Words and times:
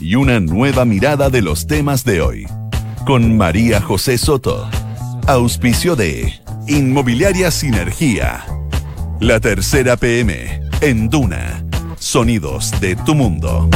y 0.00 0.16
una 0.16 0.40
nueva 0.40 0.84
mirada 0.84 1.30
de 1.30 1.42
los 1.42 1.66
temas 1.66 2.04
de 2.04 2.20
hoy. 2.20 2.46
Con 3.06 3.36
María 3.36 3.80
José 3.80 4.18
Soto. 4.18 4.68
Auspicio 5.26 5.94
de 5.96 6.34
Inmobiliaria 6.66 7.50
Sinergia. 7.50 8.44
La 9.20 9.38
tercera 9.38 9.96
PM 9.96 10.60
en 10.80 11.08
Duna. 11.08 11.64
Sonidos 11.98 12.72
de 12.80 12.96
tu 12.96 13.14
mundo. 13.14 13.68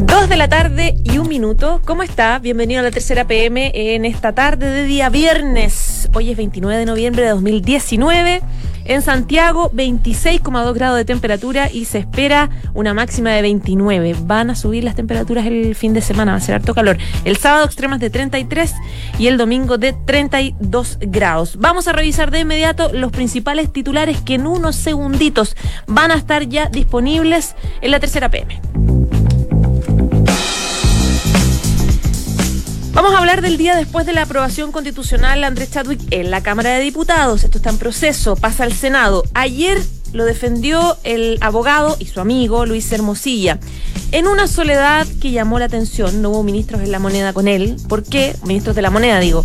Dos 0.00 0.28
de 0.28 0.36
la 0.36 0.48
tarde 0.48 0.96
y 1.04 1.18
un 1.18 1.28
minuto. 1.28 1.80
¿Cómo 1.84 2.02
está? 2.02 2.38
Bienvenido 2.38 2.80
a 2.80 2.82
la 2.82 2.90
tercera 2.90 3.26
PM 3.26 3.72
en 3.74 4.04
esta 4.04 4.32
tarde 4.32 4.68
de 4.68 4.84
día 4.84 5.08
viernes. 5.08 5.95
Hoy 6.14 6.30
es 6.30 6.36
29 6.36 6.78
de 6.78 6.86
noviembre 6.86 7.22
de 7.22 7.30
2019. 7.30 8.42
En 8.84 9.02
Santiago, 9.02 9.70
26,2 9.72 10.72
grados 10.72 10.96
de 10.96 11.04
temperatura 11.04 11.70
y 11.72 11.86
se 11.86 11.98
espera 11.98 12.50
una 12.72 12.94
máxima 12.94 13.30
de 13.30 13.42
29. 13.42 14.14
Van 14.22 14.50
a 14.50 14.54
subir 14.54 14.84
las 14.84 14.94
temperaturas 14.94 15.46
el 15.46 15.74
fin 15.74 15.92
de 15.92 16.00
semana, 16.00 16.32
va 16.32 16.38
a 16.38 16.40
ser 16.40 16.54
harto 16.54 16.74
calor. 16.74 16.96
El 17.24 17.36
sábado 17.36 17.64
extremas 17.64 17.98
de 17.98 18.10
33 18.10 18.74
y 19.18 19.26
el 19.26 19.38
domingo 19.38 19.76
de 19.76 19.92
32 19.92 20.98
grados. 21.00 21.56
Vamos 21.58 21.88
a 21.88 21.92
revisar 21.92 22.30
de 22.30 22.40
inmediato 22.40 22.92
los 22.92 23.10
principales 23.10 23.72
titulares 23.72 24.20
que 24.20 24.34
en 24.34 24.46
unos 24.46 24.76
segunditos 24.76 25.56
van 25.86 26.12
a 26.12 26.14
estar 26.14 26.48
ya 26.48 26.68
disponibles 26.68 27.56
en 27.80 27.90
la 27.90 27.98
tercera 27.98 28.30
PM. 28.30 28.95
Vamos 32.96 33.14
a 33.14 33.18
hablar 33.18 33.42
del 33.42 33.58
día 33.58 33.76
después 33.76 34.06
de 34.06 34.14
la 34.14 34.22
aprobación 34.22 34.72
constitucional 34.72 35.44
Andrés 35.44 35.70
Chadwick 35.70 36.00
en 36.12 36.30
la 36.30 36.42
Cámara 36.42 36.70
de 36.70 36.80
Diputados. 36.80 37.44
Esto 37.44 37.58
está 37.58 37.68
en 37.68 37.76
proceso, 37.76 38.36
pasa 38.36 38.64
al 38.64 38.72
Senado. 38.72 39.22
Ayer 39.34 39.78
lo 40.14 40.24
defendió 40.24 40.96
el 41.04 41.36
abogado 41.42 41.98
y 41.98 42.06
su 42.06 42.20
amigo 42.20 42.64
Luis 42.64 42.90
Hermosilla. 42.90 43.58
En 44.12 44.26
una 44.26 44.48
soledad 44.48 45.06
que 45.20 45.30
llamó 45.30 45.58
la 45.58 45.66
atención, 45.66 46.22
no 46.22 46.30
hubo 46.30 46.42
ministros 46.42 46.80
en 46.80 46.90
la 46.90 46.98
moneda 46.98 47.34
con 47.34 47.48
él. 47.48 47.76
¿Por 47.86 48.02
qué? 48.02 48.34
Ministros 48.46 48.74
de 48.74 48.80
la 48.80 48.88
moneda, 48.88 49.20
digo. 49.20 49.44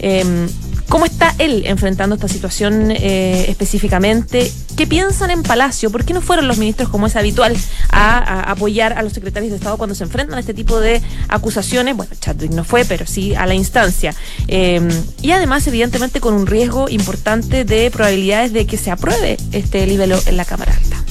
Eh, 0.00 0.48
¿Cómo 0.90 1.04
está 1.04 1.36
él 1.38 1.62
enfrentando 1.66 2.16
esta 2.16 2.26
situación 2.26 2.90
eh, 2.90 3.44
específicamente? 3.48 4.52
¿Qué 4.76 4.88
piensan 4.88 5.30
en 5.30 5.44
Palacio? 5.44 5.88
¿Por 5.92 6.04
qué 6.04 6.12
no 6.12 6.20
fueron 6.20 6.48
los 6.48 6.58
ministros, 6.58 6.88
como 6.88 7.06
es 7.06 7.14
habitual, 7.14 7.56
a, 7.90 8.50
apoyar 8.50 8.94
a 8.94 9.02
los 9.02 9.12
secretarios 9.12 9.52
de 9.52 9.58
Estado 9.58 9.78
cuando 9.78 9.94
se 9.94 10.02
enfrentan 10.02 10.36
a 10.36 10.40
este 10.40 10.52
tipo 10.52 10.80
de 10.80 11.00
acusaciones? 11.28 11.96
Bueno, 11.96 12.12
Chadwick 12.20 12.50
no 12.50 12.64
fue, 12.64 12.84
pero 12.84 13.06
sí 13.06 13.36
a 13.36 13.46
la 13.46 13.54
instancia. 13.54 14.16
Em, 14.48 14.88
y 15.22 15.30
además, 15.30 15.64
evidentemente, 15.68 16.18
con 16.20 16.34
un 16.34 16.48
riesgo 16.48 16.88
importante 16.88 17.64
de 17.64 17.88
probabilidades 17.92 18.52
de 18.52 18.66
que 18.66 18.76
se 18.76 18.90
apruebe 18.90 19.36
este 19.52 19.86
libelo 19.86 20.18
en 20.26 20.36
la 20.36 20.44
Cámara 20.44 20.76
Alta. 20.76 21.04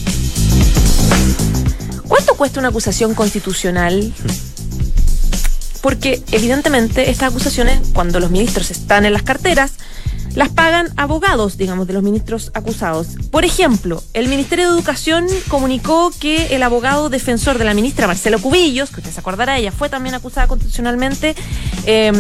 ¿Cuánto 2.06 2.36
cuesta 2.36 2.60
una 2.60 2.68
acusación 2.68 3.14
constitucional? 3.14 4.14
Porque 5.82 6.22
evidentemente 6.32 7.10
estas 7.10 7.30
acusaciones, 7.30 7.80
cuando 7.94 8.20
los 8.20 8.32
ministros 8.32 8.72
están 8.72 9.06
en 9.06 9.14
las 9.14 9.24
carteras, 9.24 9.74
las 10.36 10.50
pagan 10.50 10.90
abogados, 10.96 11.58
digamos, 11.58 11.88
de 11.88 11.94
los 11.94 12.04
ministros 12.04 12.52
acusados. 12.54 13.08
Por 13.32 13.46
ejemplo, 13.46 14.04
el 14.14 14.28
Ministerio 14.28 14.66
de 14.70 14.78
Educación 14.78 15.26
comunicó 15.48 16.12
que 16.20 16.56
el 16.56 16.64
abogado 16.64 17.10
defensor 17.10 17.58
de 17.58 17.66
la 17.66 17.74
ministra 17.74 18.08
Marcelo 18.08 18.40
Cubillos, 18.40 18.92
que 18.92 19.00
usted 19.00 19.12
se 19.12 19.20
acordará, 19.20 19.58
ella 19.58 19.72
fue 19.72 19.90
también 19.90 20.16
acusada 20.16 20.48
constitucionalmente, 20.48 21.36
eh, 21.86 22.12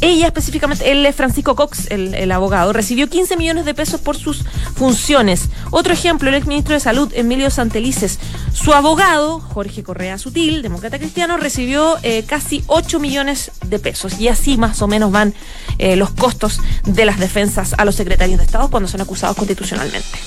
ella 0.00 0.26
específicamente, 0.26 0.90
él 0.90 1.06
es 1.06 1.16
Francisco 1.16 1.56
Cox, 1.56 1.90
el, 1.90 2.30
abogado, 2.30 2.72
recibió 2.72 3.08
15 3.08 3.36
millones 3.36 3.64
de 3.64 3.72
pesos 3.72 4.00
por 4.00 4.16
sus 4.16 4.44
funciones. 4.74 5.48
Otro 5.70 5.92
ejemplo, 5.92 6.28
el 6.28 6.34
exministro 6.34 6.74
de 6.74 6.80
Salud, 6.80 7.10
Emilio 7.14 7.48
Santelices. 7.50 8.18
Su 8.52 8.74
abogado, 8.74 9.40
Jorge 9.40 9.82
Correa 9.82 10.18
Sutil, 10.18 10.60
demócrata 10.60 10.98
cristiano, 10.98 11.38
recibió 11.38 11.96
eh, 12.02 12.24
casi 12.26 12.62
8 12.66 13.00
millones 13.00 13.52
de 13.64 13.78
pesos. 13.78 14.20
Y 14.20 14.28
así 14.28 14.58
más 14.58 14.82
o 14.82 14.88
menos 14.88 15.10
van 15.12 15.32
eh, 15.78 15.96
los 15.96 16.10
costos 16.10 16.60
de 16.84 17.06
las 17.06 17.18
defensas 17.18 17.74
a 17.78 17.84
los 17.86 17.94
secretarios 17.94 18.38
de 18.38 18.44
Estado 18.44 18.70
cuando 18.70 18.88
son 18.88 19.00
acusados 19.00 19.36
constitucionalmente. 19.36 20.18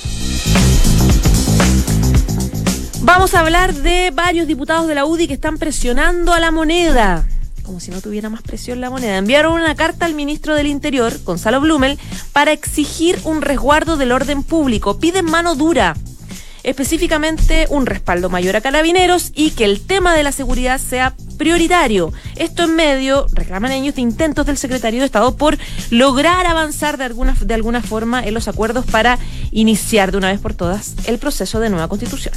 Vamos 3.02 3.34
a 3.34 3.40
hablar 3.40 3.74
de 3.74 4.12
varios 4.14 4.48
diputados 4.48 4.88
de 4.88 4.96
la 4.96 5.06
UDI 5.06 5.28
que 5.28 5.34
están 5.34 5.58
presionando 5.58 6.34
a 6.34 6.40
la 6.40 6.52
moneda 6.52 7.28
como 7.70 7.80
si 7.80 7.92
no 7.92 8.02
tuviera 8.02 8.32
más 8.32 8.42
presión 8.42 8.82
la 8.82 8.90
moneda, 8.90 9.18
enviaron 9.18 9.54
una 9.54 9.76
carta 9.76 10.08
al 10.08 10.16
ministro 10.16 10.56
del 10.56 10.66
Interior, 10.66 11.14
Gonzalo 11.24 11.62
Blumel, 11.62 12.00
para 12.34 12.52
exigir 12.52 13.20
un 13.26 13.44
resguardo 13.44 13.96
del 13.96 14.12
orden 14.12 14.42
público. 14.42 15.00
Piden 15.00 15.26
mano 15.26 15.54
dura 15.54 15.96
específicamente 16.64 17.68
un 17.70 17.86
respaldo 17.86 18.28
mayor 18.32 18.56
a 18.56 18.62
carabineros 18.62 19.32
y 19.36 19.52
que 19.52 19.66
el 19.66 19.82
tema 19.82 20.16
de 20.16 20.24
la 20.24 20.32
seguridad 20.32 20.82
sea 20.82 21.14
prioritario. 21.38 22.12
Esto 22.38 22.64
en 22.64 22.76
medio, 22.76 23.28
reclaman 23.34 23.72
ellos, 23.72 23.94
de 23.94 24.02
intentos 24.02 24.48
del 24.48 24.58
secretario 24.58 25.02
de 25.02 25.06
Estado 25.06 25.38
por 25.38 25.56
lograr 25.92 26.48
avanzar 26.48 26.98
de 26.98 27.04
alguna, 27.04 27.36
de 27.40 27.54
alguna 27.54 27.84
forma 27.84 28.24
en 28.24 28.34
los 28.34 28.48
acuerdos 28.48 28.88
para 28.88 29.20
iniciar 29.52 30.12
de 30.12 30.18
una 30.18 30.32
vez 30.32 30.40
por 30.40 30.56
todas 30.56 30.96
el 31.06 31.20
proceso 31.20 31.60
de 31.60 31.70
nueva 31.70 31.88
constitución. 31.88 32.34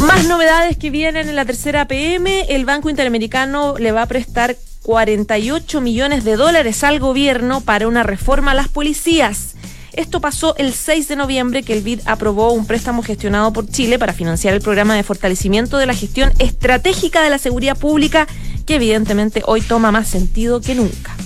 Más 0.00 0.26
novedades 0.26 0.76
que 0.76 0.90
vienen 0.90 1.28
en 1.28 1.36
la 1.36 1.44
tercera 1.44 1.86
PM. 1.86 2.46
El 2.48 2.64
Banco 2.64 2.90
Interamericano 2.90 3.76
le 3.78 3.92
va 3.92 4.02
a 4.02 4.06
prestar 4.06 4.56
48 4.82 5.80
millones 5.80 6.24
de 6.24 6.36
dólares 6.36 6.84
al 6.84 7.00
gobierno 7.00 7.60
para 7.60 7.88
una 7.88 8.02
reforma 8.02 8.52
a 8.52 8.54
las 8.54 8.68
policías. 8.68 9.54
Esto 9.92 10.20
pasó 10.20 10.54
el 10.56 10.74
6 10.74 11.08
de 11.08 11.16
noviembre 11.16 11.62
que 11.62 11.72
el 11.72 11.82
BID 11.82 12.00
aprobó 12.04 12.52
un 12.52 12.66
préstamo 12.66 13.02
gestionado 13.02 13.52
por 13.52 13.66
Chile 13.68 13.98
para 13.98 14.12
financiar 14.12 14.52
el 14.52 14.60
programa 14.60 14.94
de 14.94 15.02
fortalecimiento 15.02 15.78
de 15.78 15.86
la 15.86 15.94
gestión 15.94 16.32
estratégica 16.38 17.22
de 17.22 17.30
la 17.30 17.38
seguridad 17.38 17.78
pública, 17.78 18.26
que 18.66 18.74
evidentemente 18.74 19.42
hoy 19.46 19.62
toma 19.62 19.90
más 19.90 20.08
sentido 20.08 20.60
que 20.60 20.74
nunca. 20.74 21.16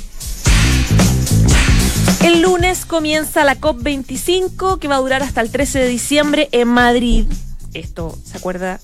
El 2.22 2.42
lunes 2.42 2.84
comienza 2.84 3.44
la 3.44 3.58
COP25 3.58 4.78
que 4.78 4.88
va 4.88 4.96
a 4.96 5.00
durar 5.00 5.22
hasta 5.22 5.40
el 5.40 5.50
13 5.50 5.80
de 5.80 5.88
diciembre 5.88 6.48
en 6.52 6.68
Madrid. 6.68 7.26
Esto, 7.74 8.16
¿se 8.24 8.36
acuerda? 8.38 8.80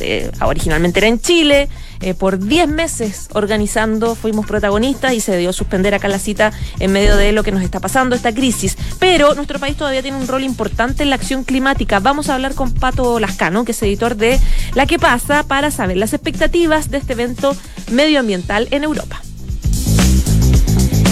Eh, 0.00 0.30
originalmente 0.40 1.00
era 1.00 1.08
en 1.08 1.20
Chile, 1.20 1.68
eh, 2.00 2.14
por 2.14 2.38
10 2.38 2.68
meses 2.68 3.28
organizando, 3.32 4.14
fuimos 4.14 4.46
protagonistas 4.46 5.12
y 5.12 5.20
se 5.20 5.36
dio 5.36 5.52
suspender 5.52 5.94
acá 5.94 6.08
la 6.08 6.18
cita 6.18 6.52
en 6.78 6.92
medio 6.92 7.16
de 7.16 7.32
lo 7.32 7.42
que 7.42 7.50
nos 7.50 7.62
está 7.62 7.80
pasando, 7.80 8.14
esta 8.14 8.32
crisis. 8.32 8.76
Pero 8.98 9.34
nuestro 9.34 9.58
país 9.58 9.76
todavía 9.76 10.02
tiene 10.02 10.18
un 10.18 10.28
rol 10.28 10.44
importante 10.44 11.02
en 11.02 11.10
la 11.10 11.16
acción 11.16 11.44
climática. 11.44 11.98
Vamos 11.98 12.28
a 12.28 12.34
hablar 12.34 12.54
con 12.54 12.72
Pato 12.72 13.18
Lascano, 13.18 13.64
que 13.64 13.72
es 13.72 13.82
editor 13.82 14.16
de 14.16 14.38
La 14.74 14.86
que 14.86 14.98
pasa, 14.98 15.42
para 15.42 15.70
saber 15.70 15.96
las 15.96 16.12
expectativas 16.12 16.90
de 16.90 16.98
este 16.98 17.14
evento 17.14 17.56
medioambiental 17.90 18.68
en 18.70 18.84
Europa. 18.84 19.21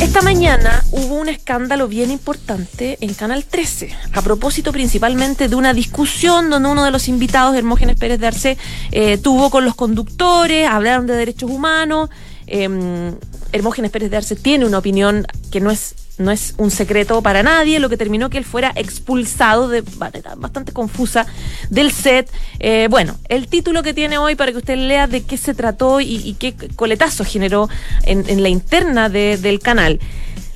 Esta 0.00 0.22
mañana 0.22 0.82
hubo 0.92 1.16
un 1.16 1.28
escándalo 1.28 1.86
bien 1.86 2.10
importante 2.10 2.96
en 3.02 3.12
Canal 3.12 3.44
13, 3.44 3.90
a 4.14 4.22
propósito 4.22 4.72
principalmente 4.72 5.46
de 5.46 5.54
una 5.56 5.74
discusión 5.74 6.48
donde 6.48 6.70
uno 6.70 6.84
de 6.84 6.90
los 6.90 7.06
invitados, 7.06 7.54
Hermógenes 7.54 7.96
Pérez 7.96 8.18
de 8.18 8.26
Arce, 8.26 8.58
eh, 8.92 9.18
tuvo 9.18 9.50
con 9.50 9.66
los 9.66 9.74
conductores, 9.74 10.66
hablaron 10.66 11.06
de 11.06 11.14
derechos 11.16 11.50
humanos. 11.50 12.08
Eh, 12.46 13.12
Hermógenes 13.52 13.90
Pérez 13.90 14.10
de 14.10 14.16
Arce 14.16 14.36
tiene 14.36 14.64
una 14.64 14.78
opinión 14.78 15.26
que 15.52 15.60
no 15.60 15.70
es 15.70 15.94
no 16.20 16.30
es 16.30 16.54
un 16.58 16.70
secreto 16.70 17.22
para 17.22 17.42
nadie, 17.42 17.80
lo 17.80 17.88
que 17.88 17.96
terminó 17.96 18.30
que 18.30 18.38
él 18.38 18.44
fuera 18.44 18.72
expulsado 18.76 19.68
de 19.68 19.82
manera 19.98 20.34
bastante 20.36 20.72
confusa 20.72 21.26
del 21.70 21.92
set. 21.92 22.30
Eh, 22.58 22.88
bueno, 22.90 23.16
el 23.28 23.48
título 23.48 23.82
que 23.82 23.94
tiene 23.94 24.18
hoy 24.18 24.34
para 24.34 24.52
que 24.52 24.58
usted 24.58 24.76
lea 24.76 25.06
de 25.06 25.22
qué 25.22 25.36
se 25.36 25.54
trató 25.54 26.00
y, 26.00 26.36
qué 26.38 26.54
coletazo 26.76 27.24
generó 27.24 27.68
en, 28.04 28.42
la 28.42 28.48
interna 28.48 29.08
del 29.08 29.60
canal. 29.60 30.00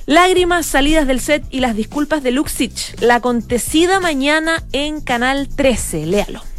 Lágrimas 0.05 0.67
salidas 0.67 1.07
del 1.07 1.19
set 1.19 1.43
y 1.49 1.59
las 1.61 1.75
disculpas 1.75 2.21
de 2.21 2.31
Luxich. 2.31 2.95
La 3.01 3.15
acontecida 3.15 3.99
mañana 3.99 4.63
en 4.71 5.01
Canal 5.01 5.47
13. 5.47 6.05
Léalo. 6.05 6.54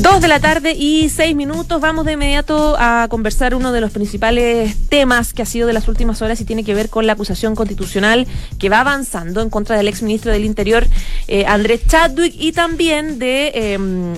Dos 0.00 0.22
de 0.22 0.28
la 0.28 0.40
tarde 0.40 0.72
y 0.72 1.10
seis 1.10 1.36
minutos. 1.36 1.78
Vamos 1.78 2.06
de 2.06 2.12
inmediato 2.12 2.74
a 2.78 3.06
conversar 3.10 3.54
uno 3.54 3.70
de 3.70 3.82
los 3.82 3.90
principales 3.90 4.74
temas 4.88 5.34
que 5.34 5.42
ha 5.42 5.44
sido 5.46 5.66
de 5.66 5.74
las 5.74 5.88
últimas 5.88 6.22
horas 6.22 6.40
y 6.40 6.46
tiene 6.46 6.64
que 6.64 6.72
ver 6.72 6.88
con 6.88 7.06
la 7.06 7.12
acusación 7.12 7.54
constitucional 7.54 8.26
que 8.58 8.70
va 8.70 8.80
avanzando 8.80 9.42
en 9.42 9.50
contra 9.50 9.76
del 9.76 9.88
exministro 9.88 10.32
del 10.32 10.46
Interior, 10.46 10.86
eh, 11.28 11.44
Andrés 11.44 11.82
Chadwick, 11.86 12.34
y 12.34 12.52
también 12.52 13.18
de 13.18 13.52
em, 13.54 14.14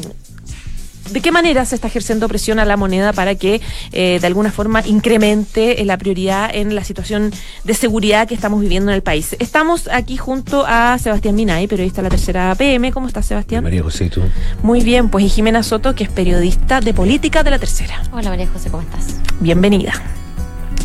¿De 1.13 1.21
qué 1.21 1.31
manera 1.31 1.67
se 1.67 1.75
está 1.75 1.89
ejerciendo 1.89 2.27
presión 2.27 2.59
a 2.59 2.65
la 2.65 2.79
moneda 2.79 3.13
para 3.13 3.35
que 3.35 3.61
eh, 3.93 4.19
de 4.19 4.27
alguna 4.27 4.51
forma 4.51 4.83
incremente 4.87 5.83
eh, 5.83 5.85
la 5.85 5.99
prioridad 5.99 6.51
en 6.55 6.75
la 6.75 6.85
situación 6.85 7.31
de 7.65 7.75
seguridad 7.75 8.27
que 8.27 8.35
estamos 8.35 8.63
viviendo 8.63 8.91
en 8.91 8.95
el 8.95 9.03
país? 9.03 9.37
Estamos 9.39 9.89
aquí 9.93 10.17
junto 10.17 10.65
a 10.67 10.99
Sebastián 10.99 11.35
Minay, 11.35 11.67
periodista 11.67 12.01
de 12.01 12.05
la 12.05 12.11
tercera 12.11 12.55
PM. 12.55 12.93
¿Cómo 12.93 13.09
estás, 13.09 13.27
Sebastián? 13.27 13.63
María 13.63 13.83
José, 13.83 14.07
¿y 14.07 14.09
tú? 14.09 14.23
Muy 14.63 14.81
bien, 14.81 15.11
pues 15.11 15.27
y 15.27 15.29
Jimena 15.29 15.63
Soto, 15.63 15.95
que 15.95 16.05
es 16.05 16.11
periodista 16.11 16.81
de 16.81 16.95
política 16.95 17.43
de 17.43 17.51
la 17.51 17.59
tercera. 17.59 18.03
Hola, 18.13 18.31
María 18.31 18.49
José, 18.49 18.71
¿cómo 18.71 18.83
estás? 18.83 19.17
Bienvenida. 19.41 19.93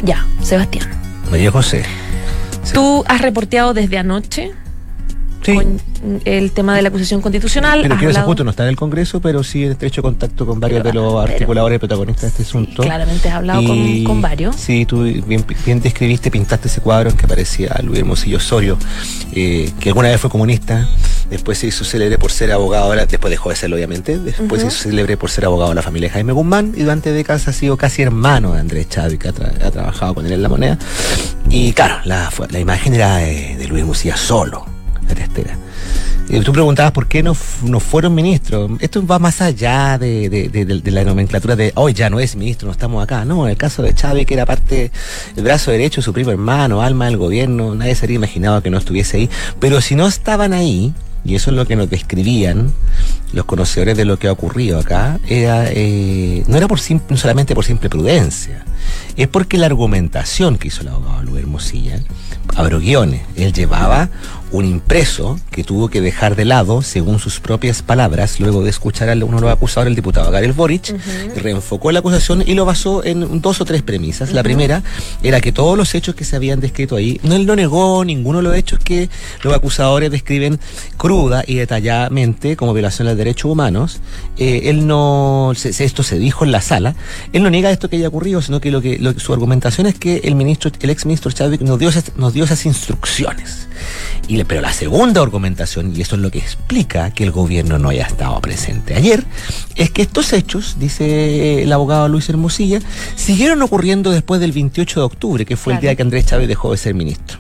Ya, 0.04 0.26
Sebastián. 0.42 0.90
María 1.32 1.52
José. 1.52 1.84
Tú 2.74 3.06
has 3.08 3.22
reporteado 3.22 3.74
desde 3.74 3.98
anoche 3.98 4.52
con 5.56 5.80
el 6.26 6.52
tema 6.52 6.76
de 6.76 6.82
la 6.82 6.90
acusación 6.90 7.22
constitucional. 7.22 7.82
Pero 7.82 7.98
quiero 7.98 8.18
hablado... 8.18 8.44
no 8.44 8.50
está 8.52 8.64
en 8.64 8.70
el 8.70 8.76
Congreso, 8.76 9.22
pero 9.22 9.44
sí 9.44 9.64
en 9.64 9.72
estrecho 9.72 10.02
contacto 10.02 10.46
con 10.46 10.60
varios 10.60 10.84
de 10.84 10.94
los 10.94 11.22
articuladores 11.22 11.78
y 11.78 11.80
protagonistas 11.80 12.24
de 12.24 12.28
este 12.28 12.44
asunto. 12.44 12.84
Claramente 12.84 13.30
has 13.30 13.36
hablado 13.36 13.64
con, 14.06 14.22
varios. 14.22 14.56
Sí, 14.56 14.86
tú 14.86 15.04
bien, 15.04 15.46
bien, 15.66 15.82
describiste, 15.82 16.32
pintaste 16.32 16.68
ese 16.68 16.82
cuadro 16.82 17.10
en 17.10 17.18
que 17.18 17.26
aparecía 17.26 17.76
Luis 17.84 18.00
Hermosillo 18.00 18.38
Osorio, 18.38 18.78
eh, 19.34 19.72
que 19.80 19.90
alguna 19.90 20.10
vez 20.10 20.20
fue 20.20 20.30
comunista, 20.30 20.88
después 21.30 21.58
se 21.58 21.68
hizo 21.68 21.84
célebre 21.84 22.18
por 22.18 22.32
ser 22.32 22.52
abogado, 22.52 22.86
ahora, 22.86 23.06
después 23.06 23.32
dejó 23.32 23.50
de 23.50 23.56
serlo 23.56 23.76
obviamente, 23.76 24.18
después 24.20 24.62
se 24.62 24.68
hizo 24.68 24.78
célebre 24.78 25.18
por 25.18 25.30
ser 25.30 25.46
abogado 25.46 25.70
de 25.70 25.76
la 25.76 25.82
familia 25.82 26.10
Jaime 26.10 26.34
Guzmán 26.34 26.74
y 26.76 26.82
durante 26.82 27.12
décadas 27.12 27.48
ha 27.48 27.54
sido 27.54 27.78
casi 27.78 28.02
hermano 28.02 28.54
de 28.54 28.60
Andrés 28.60 28.90
Chávez, 28.90 29.20
que 29.20 29.30
ha, 29.30 29.34
trabajado 29.72 30.16
con 30.16 30.26
él 30.26 30.34
en 30.34 30.42
la 30.42 30.50
moneda. 30.50 30.78
Y 31.50 31.74
claro, 31.74 32.00
la, 32.06 32.30
la 32.50 32.60
imagen 32.60 32.94
era 32.94 33.18
de, 33.18 33.56
de 33.58 33.68
Luis 33.68 33.82
Hermosillo 33.82 34.18
solo 34.18 34.67
la 35.16 36.44
tú 36.44 36.52
preguntabas 36.52 36.92
por 36.92 37.08
qué 37.08 37.24
no, 37.24 37.36
no 37.64 37.80
fueron 37.80 38.14
ministros. 38.14 38.72
Esto 38.80 39.06
va 39.06 39.20
más 39.20 39.42
allá 39.42 39.98
de, 39.98 40.82
la 40.86 41.04
nomenclatura 41.04 41.56
de 41.56 41.72
hoy 41.76 41.94
ya 41.94 42.10
no 42.10 42.20
es 42.20 42.36
ministro, 42.36 42.68
no 42.68 42.72
estamos 42.72 43.04
acá. 43.04 43.26
No, 43.26 43.46
en 43.46 43.52
el 43.52 43.58
caso 43.58 43.82
de 43.82 43.94
Chávez, 43.94 44.26
que 44.26 44.34
era 44.34 44.46
parte 44.46 44.92
del 45.36 45.44
brazo 45.44 45.72
derecho, 45.72 46.02
su 46.02 46.14
primo 46.14 46.32
hermano, 46.32 46.82
alma 46.82 47.06
del 47.06 47.18
gobierno, 47.18 47.76
nadie 47.76 47.96
se 47.96 48.06
habría 48.06 48.18
imaginado 48.18 48.62
que 48.62 48.70
no 48.70 48.78
estuviese 48.78 49.18
ahí. 49.18 49.30
Pero 49.60 49.82
si 49.82 49.96
no 49.96 50.08
estaban 50.08 50.54
ahí, 50.54 50.94
y 51.24 51.36
eso 51.36 51.52
es 51.52 51.58
lo 51.58 51.66
que 51.66 51.76
nos 51.76 51.90
describían 51.90 52.74
los 53.34 53.46
conocedores 53.46 53.98
de 53.98 54.06
lo 54.06 54.18
que 54.18 54.28
ha 54.28 54.32
ocurrido 54.32 54.80
acá, 54.80 55.20
eh, 55.28 56.44
no 56.48 56.58
era 56.58 56.68
por 56.68 56.80
no 57.10 57.18
solamente 57.18 57.54
por 57.54 57.66
simple 57.66 57.90
prudencia, 57.90 58.64
es 59.18 59.28
porque 59.28 59.58
la 59.58 59.66
argumentación 59.66 60.58
que 60.58 60.70
hizo 60.70 60.82
el 60.82 60.90
abogado 60.90 61.24
Luis 61.24 61.44
Hermosilla, 61.44 62.00
abro 62.56 62.80
guiones, 62.80 63.22
él 63.36 63.52
llevaba 63.52 64.10
un 64.52 64.66
impreso 64.66 65.40
que 65.52 65.64
tuvo 65.64 65.90
que 65.90 66.02
dejar 66.02 66.36
de 66.36 66.46
lado, 66.46 66.82
según 66.82 67.20
sus 67.20 67.40
propias 67.40 67.82
palabras, 67.82 68.40
luego 68.40 68.64
de 68.64 68.70
escuchar 68.70 69.10
a 69.10 69.14
uno 69.14 69.38
de 69.38 69.42
los 69.42 69.52
acusadores, 69.52 69.92
el 69.92 69.96
diputado 69.96 70.32
Garel 70.32 70.54
Boric, 70.54 70.96
reenfocó 71.36 71.92
la 71.92 72.00
acusación 72.00 72.44
y 72.46 72.54
lo 72.54 72.66
basó 72.66 73.04
en 73.04 73.42
dos 73.42 73.62
o 73.62 73.66
tres 73.66 73.82
premisas. 73.82 74.32
La 74.32 74.44
primera 74.44 74.84
era 75.24 75.42
que 75.42 75.52
todos 75.52 75.78
los 75.78 75.94
hechos 75.96 76.16
que 76.16 76.24
se 76.24 76.36
habían 76.36 76.60
descrito 76.60 76.96
ahí, 76.96 77.20
no 77.24 77.36
él 77.36 77.46
no 77.46 77.56
negó 77.56 78.04
ninguno 78.06 78.40
de 78.40 78.44
los 78.44 78.56
hechos 78.56 78.80
que 78.80 79.10
los 79.44 79.54
acusadores 79.54 80.12
describen 80.12 80.60
cruda 80.98 81.44
y 81.46 81.56
detalladamente 81.56 82.56
como 82.56 82.74
violación 82.74 83.08
de 83.08 83.12
los 83.12 83.18
derechos 83.18 83.52
humanos. 83.52 84.00
Eh, 84.38 84.64
él 84.66 84.88
no, 84.88 85.54
esto 85.54 86.04
se 86.04 86.20
dijo 86.20 86.46
en 86.46 86.52
la 86.52 86.62
sala, 86.62 86.96
él 87.34 87.44
no 87.44 87.50
niega 87.50 87.72
esto 87.72 87.90
que 87.90 87.98
haya 87.98 88.08
ocurrido, 88.08 88.42
sino 88.42 88.62
que 88.62 88.72
lo 88.72 88.82
que, 88.82 89.00
su 89.18 89.34
argumentación 89.34 89.88
es 89.88 89.96
que 89.96 90.18
el 90.24 90.36
ministro, 90.36 90.72
el 90.80 90.90
ex 90.90 91.06
ministro 91.06 91.32
Chávez 91.32 91.62
nos 91.62 91.80
dio, 91.80 91.90
nos 92.16 92.34
dio 92.34 92.46
esas 92.46 92.66
instrucciones. 92.66 93.68
Y, 94.28 94.44
pero 94.44 94.62
la 94.62 94.74
segunda 94.74 95.22
argumentación, 95.22 95.96
y 95.96 96.02
eso 96.02 96.16
es 96.16 96.22
lo 96.22 96.32
que 96.32 96.40
explica 96.40 97.12
que 97.12 97.24
el 97.24 97.32
gobierno 97.32 97.80
no 97.80 97.90
haya 97.90 98.06
estado 98.06 98.40
presente 98.42 98.96
ayer, 98.96 99.24
es 99.76 99.92
que 99.92 100.02
estos 100.02 100.34
hechos, 100.34 100.78
dice 100.80 101.64
el 101.64 101.72
abogado 101.72 102.08
Luis 102.08 102.30
Hermosilla, 102.30 102.80
siguieron 103.16 103.62
ocurriendo 103.62 104.12
después 104.12 104.42
del 104.42 104.52
28 104.52 105.00
de 105.00 105.06
octubre, 105.06 105.46
que 105.46 105.56
fue 105.56 105.74
el 105.74 105.80
día 105.80 105.96
que 105.96 106.02
Andrés 106.02 106.26
Chávez 106.26 106.48
dejó 106.48 106.72
de 106.72 106.78
ser 106.78 106.94
ministro 106.94 107.40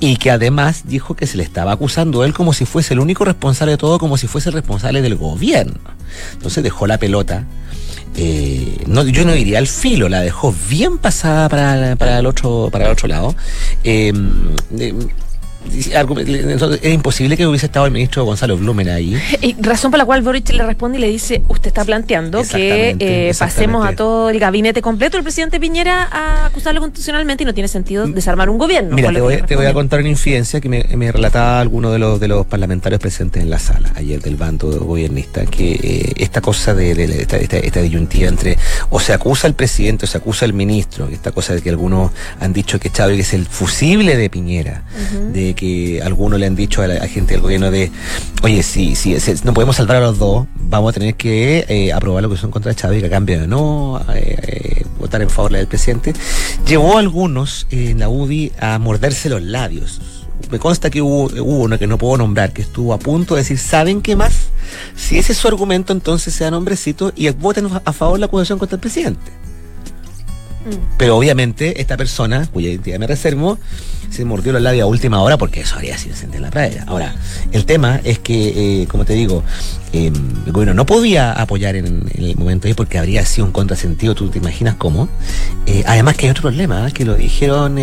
y 0.00 0.16
que 0.16 0.30
además 0.30 0.84
dijo 0.86 1.14
que 1.14 1.26
se 1.26 1.36
le 1.36 1.42
estaba 1.42 1.72
acusando 1.72 2.22
a 2.22 2.26
él 2.26 2.32
como 2.32 2.54
si 2.54 2.64
fuese 2.64 2.94
el 2.94 3.00
único 3.00 3.24
responsable 3.26 3.72
de 3.72 3.78
todo, 3.78 3.98
como 3.98 4.16
si 4.16 4.26
fuese 4.26 4.48
el 4.48 4.54
responsable 4.54 5.02
del 5.02 5.14
gobierno. 5.14 5.78
Entonces 6.32 6.64
dejó 6.64 6.86
la 6.86 6.98
pelota. 6.98 7.44
Eh, 8.16 8.82
no, 8.86 9.06
yo 9.06 9.24
no 9.24 9.32
diría 9.32 9.58
al 9.58 9.68
filo, 9.68 10.08
la 10.08 10.20
dejó 10.20 10.54
bien 10.68 10.98
pasada 10.98 11.48
para, 11.48 11.94
para 11.96 12.18
el 12.18 12.26
otro 12.26 12.70
para 12.72 12.86
el 12.86 12.92
otro 12.92 13.08
lado. 13.08 13.36
Eh, 13.84 14.12
es 15.68 16.92
imposible 16.92 17.36
que 17.36 17.46
hubiese 17.46 17.66
estado 17.66 17.86
el 17.86 17.92
ministro 17.92 18.24
Gonzalo 18.24 18.56
Blumen 18.56 18.88
ahí. 18.88 19.16
Y 19.40 19.54
razón 19.60 19.90
por 19.90 19.98
la 19.98 20.04
cual 20.04 20.22
Boric 20.22 20.50
le 20.50 20.64
responde 20.64 20.98
y 20.98 21.00
le 21.00 21.08
dice, 21.08 21.42
usted 21.48 21.68
está 21.68 21.84
planteando 21.84 22.42
que 22.42 22.96
eh, 22.98 23.32
pasemos 23.38 23.86
a 23.86 23.94
todo 23.94 24.30
el 24.30 24.38
gabinete 24.38 24.82
completo 24.82 25.16
del 25.16 25.24
presidente 25.24 25.60
Piñera 25.60 26.08
a 26.10 26.46
acusarlo 26.46 26.80
constitucionalmente 26.80 27.44
y 27.44 27.46
no 27.46 27.54
tiene 27.54 27.68
sentido 27.68 28.06
desarmar 28.06 28.50
un 28.50 28.58
gobierno. 28.58 28.94
Mira, 28.94 29.12
te 29.12 29.20
voy, 29.56 29.66
a 29.66 29.72
contar 29.72 30.00
una 30.00 30.08
infidencia 30.08 30.60
que 30.60 30.68
me, 30.68 31.12
relataba 31.12 31.60
alguno 31.60 31.90
de 31.90 31.98
los, 31.98 32.20
de 32.20 32.28
los 32.28 32.46
parlamentarios 32.46 33.00
presentes 33.00 33.42
en 33.42 33.50
la 33.50 33.58
sala 33.58 33.92
ayer 33.96 34.20
del 34.20 34.36
bando 34.36 34.70
gobernista, 34.80 35.44
que 35.46 35.72
eh, 35.72 36.12
esta 36.16 36.40
cosa 36.40 36.74
de, 36.74 36.92
esta, 37.20 37.36
esta, 37.36 37.80
disyuntiva 37.80 38.28
entre 38.28 38.58
o 38.90 39.00
se 39.00 39.12
acusa 39.12 39.46
al 39.46 39.54
presidente 39.54 40.04
o 40.04 40.08
se 40.08 40.18
acusa 40.18 40.44
al 40.44 40.52
ministro, 40.52 41.08
esta 41.08 41.32
cosa 41.32 41.54
de 41.54 41.62
que 41.62 41.70
algunos 41.70 42.12
han 42.40 42.52
dicho 42.52 42.78
que 42.80 42.90
Chávez 42.90 43.20
es 43.20 43.34
el 43.34 43.46
fusible 43.46 44.16
de 44.16 44.30
Piñera, 44.30 44.84
de 45.32 45.49
que 45.54 46.02
algunos 46.02 46.38
le 46.38 46.46
han 46.46 46.56
dicho 46.56 46.82
a 46.82 46.86
la 46.86 47.06
gente 47.06 47.34
del 47.34 47.42
gobierno 47.42 47.70
de, 47.70 47.90
oye, 48.42 48.62
si, 48.62 48.94
si, 48.94 49.16
no 49.44 49.52
podemos 49.54 49.76
salvar 49.76 49.98
a 49.98 50.00
los 50.00 50.18
dos, 50.18 50.46
vamos 50.56 50.90
a 50.90 50.98
tener 50.98 51.14
que 51.14 51.64
eh, 51.68 51.92
aprobar 51.92 52.22
lo 52.22 52.30
que 52.30 52.36
son 52.36 52.50
contra 52.50 52.74
Chávez, 52.74 53.02
que 53.02 53.10
cambio 53.10 53.40
de 53.40 53.46
no 53.46 54.00
eh, 54.14 54.36
eh, 54.42 54.86
votar 54.98 55.22
en 55.22 55.30
favor 55.30 55.52
del 55.52 55.66
presidente, 55.66 56.12
llevó 56.66 56.96
a 56.96 57.00
algunos 57.00 57.66
en 57.70 57.98
la 58.00 58.08
UDI 58.08 58.52
a 58.58 58.78
morderse 58.78 59.28
los 59.28 59.42
labios. 59.42 60.00
Me 60.50 60.58
consta 60.58 60.90
que 60.90 61.02
hubo, 61.02 61.28
uno 61.42 61.78
que 61.78 61.86
no 61.86 61.98
puedo 61.98 62.16
nombrar, 62.16 62.52
que 62.52 62.62
estuvo 62.62 62.92
a 62.92 62.98
punto 62.98 63.34
de 63.34 63.42
decir, 63.42 63.58
¿saben 63.58 64.00
qué 64.00 64.16
más? 64.16 64.48
Si 64.96 65.18
ese 65.18 65.32
es 65.32 65.38
su 65.38 65.48
argumento, 65.48 65.92
entonces 65.92 66.34
sea 66.34 66.50
nombrecito 66.50 67.12
y 67.14 67.28
voten 67.30 67.68
a 67.84 67.92
favor 67.92 68.14
de 68.14 68.20
la 68.20 68.26
acusación 68.26 68.58
contra 68.58 68.76
el 68.76 68.80
presidente. 68.80 69.39
Mm. 70.64 70.96
Pero 70.98 71.16
obviamente 71.16 71.80
esta 71.80 71.96
persona, 71.96 72.46
cuya 72.52 72.68
identidad 72.68 72.98
me 72.98 73.06
reservo, 73.06 73.58
se 74.10 74.24
mordió 74.24 74.52
los 74.52 74.60
labios 74.60 74.82
a 74.84 74.86
última 74.86 75.22
hora 75.22 75.38
porque 75.38 75.60
eso 75.60 75.76
haría 75.76 75.96
sido 75.96 76.16
sentir 76.16 76.40
la 76.40 76.50
playa. 76.50 76.84
Ahora, 76.86 77.14
el 77.52 77.64
tema 77.64 78.00
es 78.04 78.18
que, 78.18 78.82
eh, 78.82 78.86
como 78.88 79.04
te 79.04 79.14
digo, 79.14 79.44
eh, 79.92 80.12
el 80.46 80.52
gobierno 80.52 80.74
no 80.74 80.84
podía 80.84 81.32
apoyar 81.32 81.76
en, 81.76 82.10
el 82.14 82.36
momento 82.36 82.68
ahí 82.68 82.74
porque 82.74 82.98
habría 82.98 83.24
sido 83.24 83.46
un 83.46 83.52
contrasentido, 83.52 84.14
tú 84.14 84.28
te 84.28 84.38
imaginas 84.38 84.74
cómo. 84.74 85.08
Eh, 85.66 85.84
además 85.86 86.16
que 86.16 86.26
hay 86.26 86.30
otro 86.30 86.42
problema, 86.42 86.88
¿eh? 86.88 86.92
que 86.92 87.04
lo 87.04 87.14
dijeron 87.14 87.78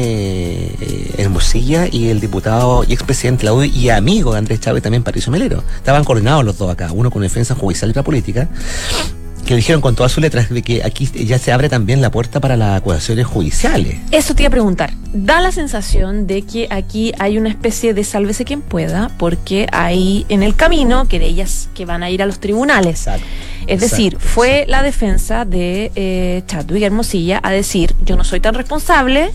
Hermosilla 1.17 1.87
y 1.89 2.09
el 2.09 2.19
diputado 2.19 2.83
y 2.87 2.93
expresidente 2.93 3.41
de 3.41 3.45
la 3.45 3.53
UDI 3.53 3.69
y 3.69 3.89
amigo 3.89 4.33
de 4.33 4.39
Andrés 4.39 4.59
Chávez 4.59 4.83
también, 4.83 5.03
Patricio 5.03 5.31
Melero. 5.31 5.63
Estaban 5.77 6.03
coordinados 6.03 6.43
los 6.43 6.57
dos 6.57 6.71
acá, 6.71 6.91
uno 6.91 7.09
con 7.09 7.21
defensa 7.21 7.55
judicial 7.55 7.89
y 7.89 7.91
otra 7.91 8.03
política 8.03 8.49
que 9.47 9.55
dijeron 9.55 9.81
con 9.81 9.95
todas 9.95 10.11
sus 10.11 10.21
letras 10.21 10.49
de 10.49 10.61
que 10.61 10.83
aquí 10.83 11.09
ya 11.25 11.39
se 11.39 11.53
abre 11.53 11.69
también 11.69 12.01
la 12.01 12.11
puerta 12.11 12.41
para 12.41 12.57
las 12.57 12.77
acusaciones 12.77 13.25
judiciales. 13.25 13.95
Eso 14.11 14.35
te 14.35 14.43
iba 14.43 14.49
a 14.49 14.51
preguntar. 14.51 14.91
Da 15.13 15.39
la 15.39 15.53
sensación 15.53 16.27
de 16.27 16.41
que 16.41 16.67
aquí 16.69 17.13
hay 17.17 17.37
una 17.37 17.47
especie 17.47 17.93
de 17.93 18.03
sálvese 18.03 18.43
quien 18.43 18.61
pueda, 18.61 19.09
porque 19.17 19.67
hay 19.71 20.25
en 20.27 20.43
el 20.43 20.55
camino 20.55 21.07
que 21.07 21.17
de 21.17 21.27
ellas 21.27 21.69
que 21.73 21.85
van 21.85 22.03
a 22.03 22.09
ir 22.09 22.21
a 22.21 22.25
los 22.25 22.39
tribunales. 22.39 23.07
Es 23.67 23.79
decir, 23.79 24.17
fue 24.19 24.65
la 24.67 24.83
defensa 24.83 25.45
de 25.45 25.91
eh, 25.95 26.43
Chadwick 26.45 26.83
Hermosilla 26.83 27.39
a 27.41 27.51
decir, 27.51 27.95
yo 28.03 28.17
no 28.17 28.25
soy 28.25 28.41
tan 28.41 28.53
responsable, 28.53 29.31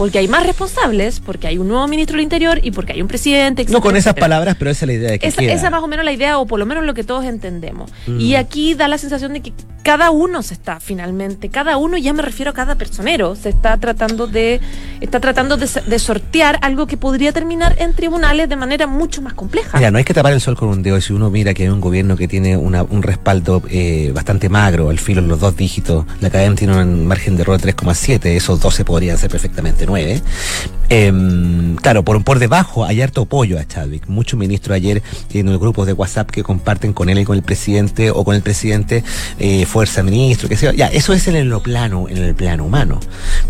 porque 0.00 0.18
hay 0.18 0.28
más 0.28 0.46
responsables, 0.46 1.20
porque 1.20 1.46
hay 1.46 1.58
un 1.58 1.68
nuevo 1.68 1.86
ministro 1.86 2.16
del 2.16 2.22
Interior 2.22 2.58
y 2.62 2.70
porque 2.70 2.94
hay 2.94 3.02
un 3.02 3.06
presidente. 3.06 3.66
no 3.68 3.82
con 3.82 3.96
esas 3.96 4.14
palabras, 4.14 4.56
pero 4.58 4.70
esa 4.70 4.86
es 4.86 4.86
la 4.86 4.92
idea 4.94 5.10
de 5.10 5.18
que 5.18 5.26
esa, 5.26 5.42
esa, 5.42 5.66
es 5.66 5.70
más 5.70 5.82
o 5.82 5.88
menos 5.88 6.06
la 6.06 6.12
idea, 6.12 6.38
o 6.38 6.46
por 6.46 6.58
lo 6.58 6.64
menos 6.64 6.86
lo 6.86 6.94
que 6.94 7.04
todos 7.04 7.26
entendemos. 7.26 7.90
Y 8.06 8.32
mm. 8.32 8.36
aquí 8.36 8.72
da 8.72 8.88
la 8.88 8.96
sensación 8.96 9.34
de 9.34 9.42
que 9.42 9.52
cada 9.82 10.10
uno 10.10 10.42
se 10.42 10.54
está 10.54 10.80
finalmente, 10.80 11.50
cada 11.50 11.76
uno, 11.76 11.98
ya 11.98 12.14
me 12.14 12.22
refiero 12.22 12.50
a 12.50 12.54
cada 12.54 12.76
personero, 12.76 13.36
se 13.36 13.50
está 13.50 13.76
tratando 13.76 14.26
de, 14.26 14.60
está 15.02 15.20
tratando 15.20 15.58
de, 15.58 15.98
sortear 15.98 16.58
algo 16.62 16.86
que 16.86 16.96
podría 16.96 17.32
terminar 17.32 17.76
en 17.78 17.92
tribunales 17.92 18.48
de 18.48 18.56
manera 18.56 18.86
mucho 18.86 19.20
más 19.20 19.34
compleja. 19.34 19.76
Mira, 19.76 19.90
no 19.90 19.98
hay 19.98 20.04
que 20.04 20.14
tapar 20.14 20.32
el 20.32 20.40
sol 20.40 20.56
con 20.56 20.70
un 20.70 20.82
dedo. 20.82 20.98
Si 21.02 21.12
uno 21.12 21.28
mira 21.28 21.52
que 21.52 21.64
hay 21.64 21.68
un 21.68 21.82
gobierno 21.82 22.16
que 22.16 22.26
tiene 22.26 22.56
un 22.56 23.02
respaldo 23.02 23.62
eh, 23.68 24.12
bastante 24.14 24.48
magro, 24.48 24.88
al 24.88 24.98
filo 24.98 25.20
en 25.20 25.28
los 25.28 25.40
dos 25.40 25.56
dígitos, 25.56 26.06
la 26.20 26.28
academia 26.28 26.56
tiene 26.56 26.82
un 26.82 27.06
margen 27.06 27.36
de 27.36 27.42
error 27.42 27.60
de 27.60 27.74
3,7, 27.74 28.24
esos 28.36 28.60
12 28.60 28.86
podrían 28.86 29.18
ser 29.18 29.30
perfectamente 29.30 29.84
1999 29.90 30.79
Em, 30.92 31.76
claro, 31.76 32.04
por, 32.04 32.24
por 32.24 32.40
debajo 32.40 32.84
hay 32.84 33.00
harto 33.00 33.22
apoyo 33.22 33.60
a 33.60 33.64
Chadwick. 33.64 34.08
Muchos 34.08 34.36
ministros 34.36 34.74
ayer 34.74 35.04
en 35.32 35.46
los 35.46 35.60
grupos 35.60 35.86
de 35.86 35.92
WhatsApp 35.92 36.28
que 36.30 36.42
comparten 36.42 36.92
con 36.92 37.08
él 37.08 37.20
y 37.20 37.24
con 37.24 37.36
el 37.36 37.44
presidente 37.44 38.10
o 38.10 38.24
con 38.24 38.34
el 38.34 38.42
presidente 38.42 39.04
eh, 39.38 39.66
fuerza 39.66 40.02
ministro, 40.02 40.48
que 40.48 40.56
sea. 40.56 40.72
Ya, 40.72 40.88
eso 40.88 41.12
es 41.12 41.28
en 41.28 41.48
lo 41.48 41.62
plano, 41.62 42.08
en 42.08 42.18
el 42.18 42.34
plano 42.34 42.64
humano. 42.64 42.98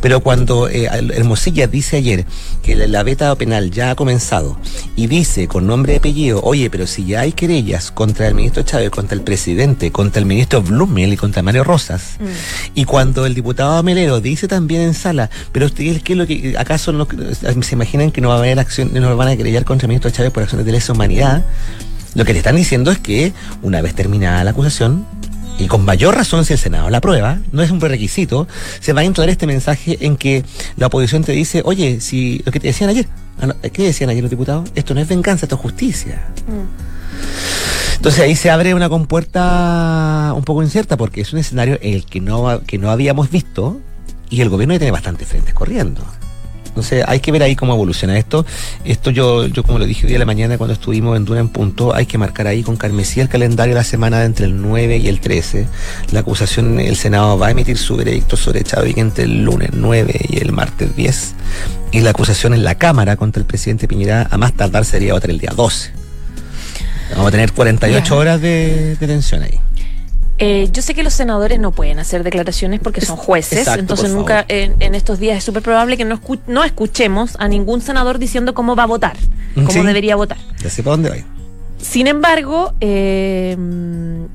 Pero 0.03 0.21
cuando 0.21 0.69
eh, 0.69 0.85
Hermosilla 1.15 1.67
dice 1.67 1.97
ayer 1.97 2.27
que 2.63 2.77
la, 2.77 3.03
beta 3.03 3.35
penal 3.37 3.71
ya 3.71 3.93
ha 3.93 3.95
comenzado 3.95 4.59
y 4.95 5.07
dice 5.07 5.49
con 5.49 5.67
nombre 5.67 5.95
y 5.95 5.97
apellido, 5.97 6.43
oye, 6.43 6.69
pero 6.69 6.87
si 6.87 7.07
ya 7.07 7.21
hay 7.21 7.33
querellas 7.33 7.91
contra 7.91 8.29
el 8.29 8.35
ministro 8.35 8.63
Chávez, 8.65 8.91
contra 8.91 9.17
el 9.17 9.23
presidente, 9.23 9.91
contra 9.91 10.21
el 10.21 10.27
ministro 10.27 10.61
Blumel 10.61 11.15
y 11.15 11.17
contra 11.17 11.43
Mario 11.43 11.65
Rosas, 11.65 12.19
mm. 12.21 12.25
y 12.75 12.85
cuando 12.85 13.25
el 13.25 13.35
diputado 13.35 13.83
Melero 13.83 14.21
dice 14.21 14.47
también 14.47 14.83
en 14.83 14.93
sala, 14.93 15.31
pero 15.53 15.65
usted, 15.65 16.03
¿qué 16.03 16.13
es 16.13 16.19
lo 16.19 16.27
que 16.27 16.55
¿acaso 16.59 16.93
no, 16.93 17.09
se 17.35 17.75
imaginan 17.75 18.11
que 18.11 18.21
no 18.21 18.29
va 18.29 18.37
a 18.37 18.39
haber 18.39 18.59
acción, 18.59 18.91
no 18.93 19.17
van 19.17 19.29
a 19.29 19.37
querellar 19.37 19.65
contra 19.65 19.87
el 19.87 19.89
ministro 19.89 20.11
Chávez 20.11 20.33
por 20.33 20.43
acciones 20.43 20.67
de 20.67 20.73
lesa 20.73 20.93
humanidad? 20.93 21.45
Lo 22.15 22.25
que 22.25 22.33
le 22.33 22.39
están 22.39 22.57
diciendo 22.57 22.91
es 22.91 22.99
que 22.99 23.33
una 23.63 23.81
vez 23.83 23.95
terminada 23.95 24.43
la 24.45 24.51
acusación, 24.51 25.07
y 25.59 25.67
con 25.67 25.85
mayor 25.85 26.15
razón 26.15 26.45
si 26.45 26.55
el 26.55 26.59
Senado 26.59 26.89
la 26.89 26.99
aprueba, 26.99 27.39
no 27.53 27.63
es 27.63 27.71
un 27.71 27.79
prerequisito, 27.79 28.49
se 28.81 28.93
va 28.93 29.03
a 29.03 29.05
introducir 29.05 29.33
este 29.33 29.47
mensaje 29.47 29.99
en 30.01 30.17
que 30.17 30.43
la 30.77 30.87
oposición 30.87 31.23
te 31.23 31.33
dice, 31.33 31.63
oye, 31.65 32.01
si 32.01 32.43
lo 32.47 32.53
que 32.53 32.61
te 32.61 32.69
decían 32.69 32.89
ayer, 32.89 33.07
ah, 33.43 33.55
¿qué 33.71 33.85
decían 33.85 34.09
ayer 34.09 34.23
los 34.23 34.31
diputados? 34.31 34.71
Esto 34.75 34.95
no 34.95 35.01
es 35.01 35.09
venganza, 35.09 35.45
esto 35.45 35.57
es 35.57 35.61
justicia. 35.61 36.29
Mm. 36.47 37.97
Entonces 37.97 38.21
ahí 38.23 38.35
se 38.35 38.51
abre 38.51 38.73
una 38.73 38.89
compuerta 38.89 40.33
un 40.35 40.43
poco 40.43 40.63
incierta 40.63 40.97
porque 40.97 41.21
es 41.21 41.33
un 41.35 41.39
escenario 41.39 41.79
en 41.83 41.93
el 41.93 42.07
que 42.07 42.21
no, 42.21 42.63
que 42.67 42.79
no 42.79 42.91
habíamos 42.91 43.31
visto 43.31 43.79
y 44.31 44.41
el 44.41 44.49
gobierno 44.49 44.79
tiene 44.79 44.91
bastantes 44.91 45.29
frentes 45.29 45.53
corriendo. 45.53 46.03
Entonces 46.81 47.05
hay 47.07 47.21
que 47.21 47.31
ver 47.31 47.43
ahí 47.43 47.57
cómo 47.57 47.75
evoluciona 47.75 48.17
esto. 48.17 48.47
Esto 48.87 49.11
yo, 49.11 49.47
yo 49.47 49.63
como 49.63 49.79
lo 49.79 49.85
dije 49.85 50.07
hoy 50.07 50.13
de 50.15 50.19
la 50.19 50.25
mañana 50.25 50.57
cuando 50.57 50.73
estuvimos 50.73 51.15
en 51.15 51.27
Duna 51.27 51.41
en 51.41 51.49
Punto, 51.51 51.95
hay 51.95 52.07
que 52.07 52.17
marcar 52.17 52.47
ahí 52.47 52.63
con 52.63 52.77
carmesí 52.77 53.21
el 53.21 53.29
calendario 53.29 53.75
de 53.75 53.81
la 53.81 53.85
semana 53.85 54.21
de 54.21 54.25
entre 54.25 54.47
el 54.47 54.63
9 54.63 54.97
y 54.97 55.09
el 55.09 55.21
13. 55.21 55.67
La 56.13 56.21
acusación, 56.21 56.81
el 56.81 56.97
Senado 56.97 57.39
va 57.39 57.49
a 57.49 57.51
emitir 57.51 57.77
su 57.77 57.97
veredicto 57.97 58.39
sobre 58.39 58.65
Chávez 58.65 58.97
entre 58.97 59.25
el 59.25 59.45
lunes 59.45 59.71
9 59.75 60.21
y 60.31 60.39
el 60.39 60.53
martes 60.53 60.97
10. 60.97 61.35
Y 61.93 62.01
la 62.01 62.11
acusación 62.11 62.55
en 62.55 62.65
la 62.65 62.77
Cámara 62.77 63.17
contra 63.17 63.41
el 63.41 63.47
presidente 63.47 63.87
Piñera 63.87 64.27
a 64.31 64.39
más 64.39 64.55
tardar 64.55 64.87
sería 64.87 65.15
otra 65.15 65.33
el 65.33 65.39
día 65.39 65.51
12. 65.55 65.93
Vamos 67.11 67.27
a 67.27 67.31
tener 67.31 67.53
48 67.53 68.17
horas 68.17 68.41
de, 68.41 68.97
de 68.99 69.07
tensión 69.07 69.43
ahí. 69.43 69.61
Eh, 70.43 70.71
yo 70.73 70.81
sé 70.81 70.95
que 70.95 71.03
los 71.03 71.13
senadores 71.13 71.61
no 71.61 71.71
pueden 71.71 71.99
hacer 71.99 72.23
declaraciones 72.23 72.81
porque 72.81 73.03
son 73.03 73.17
jueces, 73.17 73.69
entonces 73.69 74.11
nunca 74.11 74.45
en, 74.49 74.95
estos 74.95 75.19
días 75.19 75.37
es 75.37 75.45
súper 75.45 75.63
probable 75.63 75.99
que 75.99 76.07
no, 76.07 76.19
no 76.47 76.65
escuchemos 76.65 77.37
a 77.39 77.47
ningún 77.47 77.83
senador 77.83 78.19
diciendo 78.19 78.55
cómo 78.55 78.75
va 78.75 78.85
a 78.85 78.87
votar, 78.87 79.19
cómo 79.55 79.85
debería 79.85 80.17
votar. 80.17 80.39
Ya 80.63 80.71
sé 80.71 80.83
para 80.83 80.97
dónde 80.97 81.11
va. 81.11 81.40
Sin 81.83 82.07
embargo, 82.07 82.73
eh, 82.81 83.57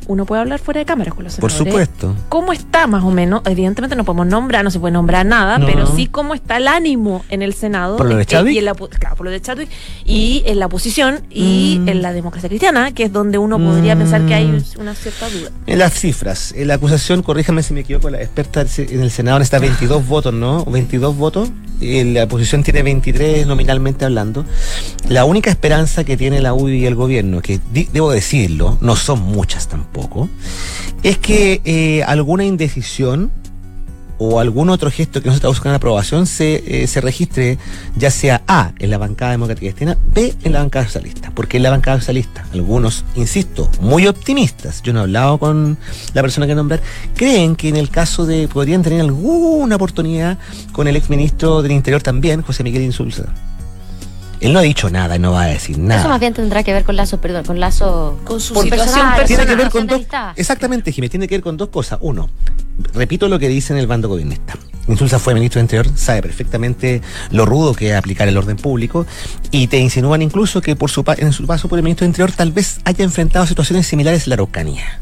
uno 0.08 0.26
puede 0.26 0.42
hablar 0.42 0.60
fuera 0.60 0.80
de 0.80 0.86
cámara 0.86 1.12
con 1.12 1.24
los 1.24 1.34
senadores. 1.34 1.58
Por 1.58 1.68
supuesto. 1.68 2.16
¿Cómo 2.30 2.54
está 2.54 2.88
más 2.88 3.04
o 3.04 3.12
menos? 3.12 3.42
Evidentemente 3.46 3.96
no 3.96 4.04
podemos 4.04 4.28
nombrar, 4.28 4.64
no 4.64 4.72
se 4.72 4.80
puede 4.80 4.92
nombrar 4.92 5.26
nada, 5.26 5.60
pero 5.66 5.86
sí 5.88 6.08
cómo 6.08 6.34
está 6.34 6.58
el 6.58 6.68
ánimo 6.68 7.24
en 7.30 7.42
el 7.42 7.54
Senado. 7.54 7.98
Por 7.98 8.08
lo 8.08 8.18
de 8.18 8.26
Chadwick. 8.26 8.56
y 8.56 8.60
en 8.60 8.66
la, 8.66 8.74
claro, 8.74 9.16
por 9.16 9.26
lo 9.26 9.32
de 9.32 9.42
Chadwick. 9.42 9.70
Y 10.06 10.44
en 10.46 10.60
la 10.60 10.66
oposición 10.66 11.22
y 11.30 11.80
mm. 11.82 11.90
en 11.90 12.02
la 12.02 12.14
democracia 12.14 12.50
cristiana, 12.50 12.92
que 12.94 13.04
es 13.04 13.14
donde 13.14 13.38
uno 13.38 13.58
podría 13.58 13.96
pensar 13.96 14.26
que 14.26 14.34
hay 14.34 14.48
mm. 14.48 14.64
una 14.80 14.96
cierta 14.96 15.30
duda. 15.30 15.50
En 15.68 15.80
las 15.80 15.94
cifras, 15.94 16.54
en 16.56 16.68
la 16.68 16.76
acusación, 16.76 17.22
corríjame 17.24 17.64
si 17.64 17.74
me 17.74 17.82
equivoco, 17.82 18.10
la 18.10 18.22
experta 18.22 18.66
en 18.78 19.02
el 19.02 19.12
Senado 19.12 19.40
está 19.40 19.60
22 19.60 20.08
votos, 20.08 20.34
¿no? 20.34 20.66
22 20.66 21.16
votos. 21.16 21.50
La 21.80 22.24
oposición 22.24 22.64
tiene 22.64 22.84
23 22.84 23.46
nominalmente 23.48 24.06
hablando. 24.06 24.46
La 25.10 25.26
única 25.26 25.50
esperanza 25.50 26.04
que 26.04 26.16
tiene 26.16 26.42
la 26.42 26.54
UDI 26.54 26.78
y 26.78 26.86
el 26.86 26.96
gobierno 26.96 27.35
que 27.42 27.60
debo 27.94 28.12
decirlo, 28.12 28.78
no 28.82 28.96
son 28.96 29.22
muchas 29.22 29.68
tampoco, 29.68 30.30
es 31.04 31.18
que 31.18 31.62
eh, 31.66 32.04
alguna 32.04 32.46
indecisión 32.46 33.32
o 34.18 34.40
algún 34.40 34.70
otro 34.70 34.90
gesto 34.92 35.22
que 35.22 35.28
no 35.28 35.34
se 35.34 35.38
está 35.38 35.48
buscando 35.48 35.76
aprobación 35.76 36.26
se, 36.26 36.84
eh, 36.84 36.88
se 36.88 37.02
registre 37.02 37.58
ya 37.98 38.10
sea 38.12 38.42
A 38.48 38.72
en 38.80 38.90
la 38.90 38.98
bancada 38.98 39.32
democrática 39.32 39.68
cristiana, 39.68 39.98
B 40.14 40.34
en 40.44 40.54
la 40.54 40.60
bancada 40.60 40.86
socialista. 40.86 41.32
Porque 41.34 41.58
en 41.58 41.64
la 41.64 41.70
bancada 41.70 42.00
socialista, 42.00 42.46
algunos, 42.54 43.04
insisto, 43.16 43.70
muy 43.82 44.08
optimistas, 44.08 44.82
yo 44.84 44.94
no 44.94 45.00
he 45.00 45.04
hablado 45.04 45.38
con 45.38 45.78
la 46.14 46.22
persona 46.22 46.48
que 46.48 46.56
nombrar, 46.56 46.82
creen 47.16 47.56
que 47.56 47.70
en 47.70 47.76
el 47.76 47.90
caso 47.90 48.26
de 48.26 48.48
podrían 48.48 48.84
tener 48.84 49.02
alguna 49.02 49.76
oportunidad 49.76 50.38
con 50.72 50.88
el 50.88 50.96
exministro 50.96 51.62
del 51.62 51.74
Interior 51.74 52.02
también, 52.02 52.42
José 52.42 52.64
Miguel 52.64 52.84
Insulza. 52.84 53.26
Él 54.46 54.54
no 54.54 54.60
ha 54.60 54.62
dicho 54.62 54.92
nada, 54.92 55.18
no 55.18 55.32
va 55.32 55.44
a 55.44 55.48
decir 55.48 55.80
nada. 55.80 56.02
Eso 56.02 56.10
más 56.10 56.20
bien 56.20 56.34
tendrá 56.34 56.62
que 56.62 56.72
ver 56.72 56.84
con 56.84 56.96
Lazo, 56.96 57.20
perdón, 57.20 57.46
con 57.46 57.60
Lazo. 57.60 58.20
Con 58.24 58.40
su 58.40 58.54
situación 58.54 59.16
personal. 59.16 59.26
Tiene 59.26 59.46
que 59.48 59.56
ver 59.56 59.70
con 59.72 59.88
dos. 59.88 60.02
Exactamente, 60.36 60.92
Jiménez, 60.92 61.12
tiene 61.12 61.28
que 61.28 61.36
ver 61.36 61.42
con 61.42 61.58
dos 61.58 61.70
cosas. 61.70 61.98
Uno, 62.02 62.30
repito 62.94 63.28
lo 63.28 63.40
que 63.40 63.50
dice 63.50 63.74
en 63.74 63.80
el 63.80 63.88
bando 63.88 64.08
gobernista. 64.08 64.54
Insulza 64.88 65.18
fue 65.18 65.34
ministro 65.34 65.58
de 65.58 65.64
Interior, 65.64 65.88
sabe 65.98 66.22
perfectamente 66.22 67.02
lo 67.32 67.48
rudo 67.48 67.74
que 67.74 67.90
es 67.90 67.96
aplicar 67.96 68.28
el 68.28 68.38
orden 68.38 68.56
público 68.56 69.08
y 69.50 69.66
te 69.66 69.80
insinúan 69.80 70.22
incluso 70.22 70.62
que 70.62 70.76
por 70.76 70.92
su, 70.92 71.04
en 71.18 71.34
su 71.34 71.48
paso 71.48 71.68
por 71.68 71.80
el 71.80 71.84
ministro 71.84 72.06
de 72.06 72.10
Interior 72.10 72.32
tal 72.32 72.52
vez 72.52 72.82
haya 72.86 73.04
enfrentado 73.04 73.48
situaciones 73.48 73.88
similares 73.88 74.28
a 74.28 74.30
la 74.30 74.36
Araucanía 74.36 75.00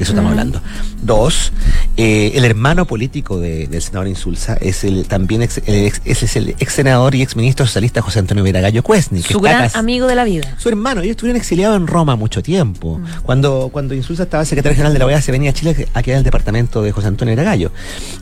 de 0.00 0.04
eso 0.04 0.12
estamos 0.12 0.30
hablando. 0.30 0.62
Dos, 1.02 1.52
eh, 1.98 2.32
el 2.34 2.46
hermano 2.46 2.86
político 2.86 3.38
del 3.38 3.82
senador 3.82 4.08
Insulza 4.08 4.54
es 4.54 4.82
el 4.82 5.06
también 5.06 5.42
ex, 5.42 5.60
es 5.66 6.36
el 6.36 6.56
ex 6.58 6.72
senador 6.72 7.14
y 7.14 7.20
ex 7.20 7.36
ministro 7.36 7.66
socialista 7.66 8.00
José 8.00 8.20
Antonio 8.20 8.42
Viragallo 8.42 8.82
Cuesni. 8.82 9.20
Su 9.20 9.40
gran 9.40 9.70
amigo 9.74 10.06
de 10.06 10.14
la 10.14 10.24
vida. 10.24 10.54
Su 10.56 10.70
hermano, 10.70 11.02
ellos 11.02 11.10
estuvieron 11.10 11.36
exiliados 11.36 11.76
en 11.76 11.86
Roma 11.86 12.16
mucho 12.16 12.42
tiempo. 12.42 12.96
Mm. 12.96 13.22
Cuando, 13.22 13.68
cuando 13.70 13.94
Insulza 13.94 14.22
estaba 14.22 14.42
secretario 14.46 14.74
general 14.74 14.94
de 14.94 15.00
la 15.00 15.04
OEA, 15.04 15.20
se 15.20 15.32
venía 15.32 15.50
a 15.50 15.52
Chile 15.52 15.86
a 15.92 16.02
quedar 16.02 16.14
en 16.14 16.18
el 16.20 16.24
departamento 16.24 16.80
de 16.80 16.92
José 16.92 17.08
Antonio 17.08 17.32
Viragallo. 17.32 17.70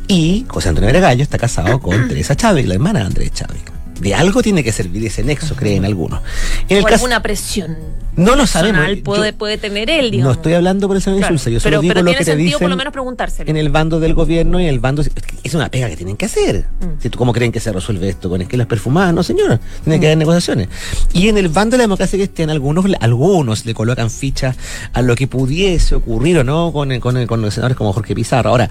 Y 0.09 0.47
José 0.49 0.71
Antonio 0.71 0.89
Viragallo 0.89 1.23
está 1.23 1.39
casado 1.39 1.79
con 1.79 2.09
Teresa 2.09 2.35
Chávez, 2.35 2.67
la 2.67 2.75
hermana 2.75 2.99
de 2.99 3.07
Andrés 3.07 3.33
Chávez 3.33 3.63
de 4.01 4.15
algo 4.15 4.43
tiene 4.43 4.63
que 4.63 4.73
servir 4.73 5.05
ese 5.07 5.23
nexo, 5.23 5.57
creen 5.57 5.85
algunos. 5.85 6.21
En 6.69 6.83
Por 6.83 6.93
alguna 6.93 7.23
presión. 7.23 7.77
No 8.19 8.35
lo 8.35 8.47
sabemos. 8.47 8.85
Puede, 9.05 9.33
puede 9.33 9.59
tener 9.59 9.89
él, 9.89 10.11
digamos. 10.11 10.35
No 10.35 10.41
estoy 10.41 10.55
hablando 10.55 10.89
por 10.89 10.97
eso 10.97 11.13
de 11.13 11.19
insulsa, 11.19 11.51
yo 11.51 11.61
solo 11.61 11.81
digo 11.81 11.95
lo 11.95 12.13
que 12.13 12.25
te 12.25 12.37
dicen 12.37 12.59
por 12.59 12.69
lo 12.69 12.77
menos 12.77 12.93
preguntárselo. 12.93 13.49
en 13.49 13.57
el 13.57 13.69
bando 13.69 14.01
del 14.01 14.15
gobierno 14.15 14.61
y 14.61 14.65
en 14.65 14.71
el 14.71 14.81
bando... 14.81 15.03
Es 15.45 15.55
una 15.55 15.71
pega 15.71 15.89
que 15.89 15.97
tienen 15.97 16.17
que 16.17 16.27
hacer. 16.27 16.67
Mm. 16.81 17.01
Si 17.01 17.11
tú, 17.11 17.19
¿Cómo 17.19 17.33
creen 17.33 17.53
que 17.53 17.61
se 17.61 17.73
resuelve 17.73 18.09
esto? 18.09 18.29
¿Con 18.29 18.43
esquelas 18.43 18.67
perfumadas? 18.67 19.15
No, 19.15 19.23
señora. 19.23 19.61
Tiene 19.85 20.01
que 20.01 20.07
mm. 20.07 20.09
haber 20.09 20.19
negociaciones. 20.19 20.69
Y 21.13 21.29
en 21.29 21.39
el 21.39 21.49
bando 21.49 21.73
de 21.73 21.79
la 21.79 21.85
democracia 21.85 22.19
cristiana, 22.19 22.53
algunos, 22.53 22.87
algunos 23.01 23.65
le 23.65 23.75
colocan 23.75 24.11
fichas 24.11 24.57
a 24.93 25.03
lo 25.03 25.15
que 25.15 25.27
pudiese 25.29 25.95
ocurrir 25.95 26.39
o 26.39 26.45
no 26.45 26.73
con, 26.73 26.99
con, 27.01 27.27
con 27.27 27.41
los 27.41 27.55
senadores 27.55 27.77
como 27.77 27.93
Jorge 27.93 28.15
Pizarro. 28.15 28.51
Ahora... 28.51 28.69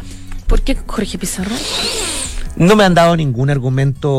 ¿Por 0.48 0.62
qué 0.62 0.77
Jorge 0.86 1.18
Pizarro? 1.18 1.56
No 2.58 2.76
me 2.76 2.84
han 2.84 2.96
dado 2.96 3.16
ningún 3.16 3.52
argumento, 3.52 4.10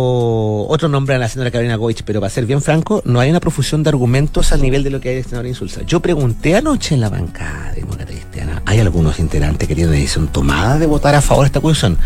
otro 0.68 0.88
nombre 0.88 1.16
a 1.16 1.18
la 1.18 1.28
señora 1.28 1.50
Carolina 1.50 1.74
Goich, 1.74 2.04
pero 2.04 2.20
para 2.20 2.30
ser 2.30 2.46
bien 2.46 2.62
franco, 2.62 3.02
no 3.04 3.18
hay 3.18 3.30
una 3.30 3.40
profusión 3.40 3.82
de 3.82 3.88
argumentos 3.88 4.52
al 4.52 4.62
nivel 4.62 4.84
de 4.84 4.90
lo 4.90 5.00
que 5.00 5.08
hay 5.08 5.16
de 5.16 5.24
senador 5.24 5.48
Insulza. 5.48 5.82
Yo 5.82 5.98
pregunté 5.98 6.54
anoche 6.54 6.94
en 6.94 7.00
la 7.00 7.08
bancada 7.08 7.72
demócrata 7.72 8.12
cristiana, 8.12 8.62
hay 8.64 8.78
algunos 8.78 9.18
integrantes 9.18 9.66
que 9.66 9.74
tienen 9.74 9.92
decisión 9.92 10.28
tomada 10.28 10.78
de 10.78 10.86
votar 10.86 11.16
a 11.16 11.20
favor 11.20 11.42
de 11.42 11.46
esta 11.46 11.58
acusación. 11.58 11.98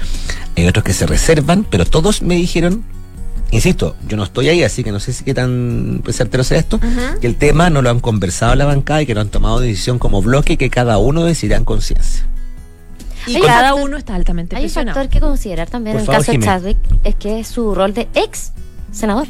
Hay 0.57 0.67
otros 0.67 0.83
que 0.83 0.95
se 0.95 1.07
reservan, 1.07 1.67
pero 1.69 1.85
todos 1.85 2.23
me 2.23 2.37
dijeron 2.37 2.83
insisto, 3.51 3.97
yo 4.09 4.17
no 4.17 4.25
estoy 4.25 4.49
ahí, 4.49 4.63
así 4.63 4.83
que 4.83 4.91
no 4.91 5.01
sé 5.01 5.13
si 5.13 5.25
qué 5.25 5.35
tan 5.35 6.03
certero 6.09 6.45
sea 6.45 6.59
esto, 6.59 6.81
que 7.21 7.27
el 7.27 7.37
tema 7.37 7.69
no 7.69 7.83
lo 7.83 7.91
han 7.91 8.01
conversado 8.01 8.55
en 8.55 8.59
la 8.59 8.65
bancada 8.65 9.03
y 9.03 9.07
que 9.07 9.15
no 9.15 9.21
han 9.21 9.29
tomado 9.29 9.61
decisión 9.61 9.99
como 9.99 10.23
bloque 10.23 10.55
y 10.55 10.57
que 10.57 10.71
cada 10.71 10.97
uno 10.97 11.25
decidirá 11.25 11.59
en 11.59 11.67
conciencia. 11.67 12.27
Y 13.27 13.41
cada 13.41 13.75
uno 13.75 13.97
está 13.97 14.15
altamente 14.15 14.57
Hay 14.57 14.65
un 14.65 14.71
factor 14.71 15.09
que 15.09 15.21
considerar 15.21 15.69
también 15.69 15.97
en 15.97 16.03
el 16.03 16.09
caso 16.09 16.33
de 16.33 16.39
Chadwick, 16.39 16.79
es 17.05 17.15
que 17.15 17.41
es 17.41 17.49
su 17.49 17.75
rol 17.75 17.95
de 17.95 18.09
ex 18.15 18.53
senador. 18.93 19.27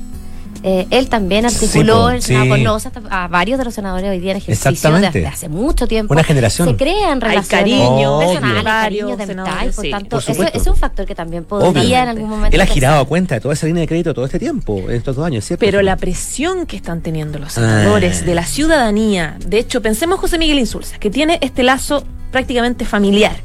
Eh, 0.65 0.87
él 0.91 1.09
también 1.09 1.45
articuló 1.45 2.11
el 2.11 2.23
Senado 2.23 2.79
a 3.11 3.27
varios 3.27 3.59
de 3.59 3.65
los 3.65 3.75
senadores 3.75 4.09
hoy 4.09 4.21
día 4.21 4.33
en 4.33 4.37
ejercicio 4.37 4.93
desde 4.93 5.27
hace 5.27 5.49
mucho 5.49 5.89
tiempo. 5.89 6.15
Una 6.15 6.23
generación. 6.23 6.69
Se 6.69 6.77
crean 6.77 7.21
relaciones 7.21 7.49
cariño, 7.49 8.19
personales, 8.21 8.63
cariño 8.63 9.17
de 9.17 9.27
por 9.73 9.91
tanto, 9.91 10.19
eso, 10.19 10.45
es 10.53 10.67
un 10.67 10.77
factor 10.77 11.05
que 11.05 11.15
también 11.17 11.45
podría 11.45 12.05
en 12.05 12.11
algún 12.11 12.29
momento. 12.29 12.55
Él 12.55 12.61
ha 12.61 12.67
girado 12.67 13.01
a 13.01 13.05
cuenta 13.07 13.35
de 13.35 13.41
toda 13.41 13.55
esa 13.55 13.67
línea 13.67 13.81
de 13.81 13.89
crédito 13.89 14.15
todo 14.15 14.25
este 14.25 14.39
tiempo, 14.39 14.79
en 14.79 14.93
estos 14.93 15.17
dos 15.17 15.27
años, 15.27 15.45
¿cierto? 15.45 15.65
Pero 15.65 15.83
la 15.83 15.97
presión 15.97 16.67
que 16.67 16.77
están 16.77 17.01
teniendo 17.01 17.39
los 17.39 17.55
senadores, 17.55 18.21
ah. 18.23 18.27
de 18.27 18.35
la 18.35 18.45
ciudadanía, 18.45 19.37
de 19.45 19.59
hecho, 19.59 19.83
pensemos 19.83 20.21
José 20.21 20.39
Miguel 20.39 20.61
Insulza, 20.61 20.99
que 20.99 21.11
tiene 21.11 21.39
este 21.43 21.65
lazo 21.65 22.05
prácticamente 22.31 22.85
familiar 22.85 23.37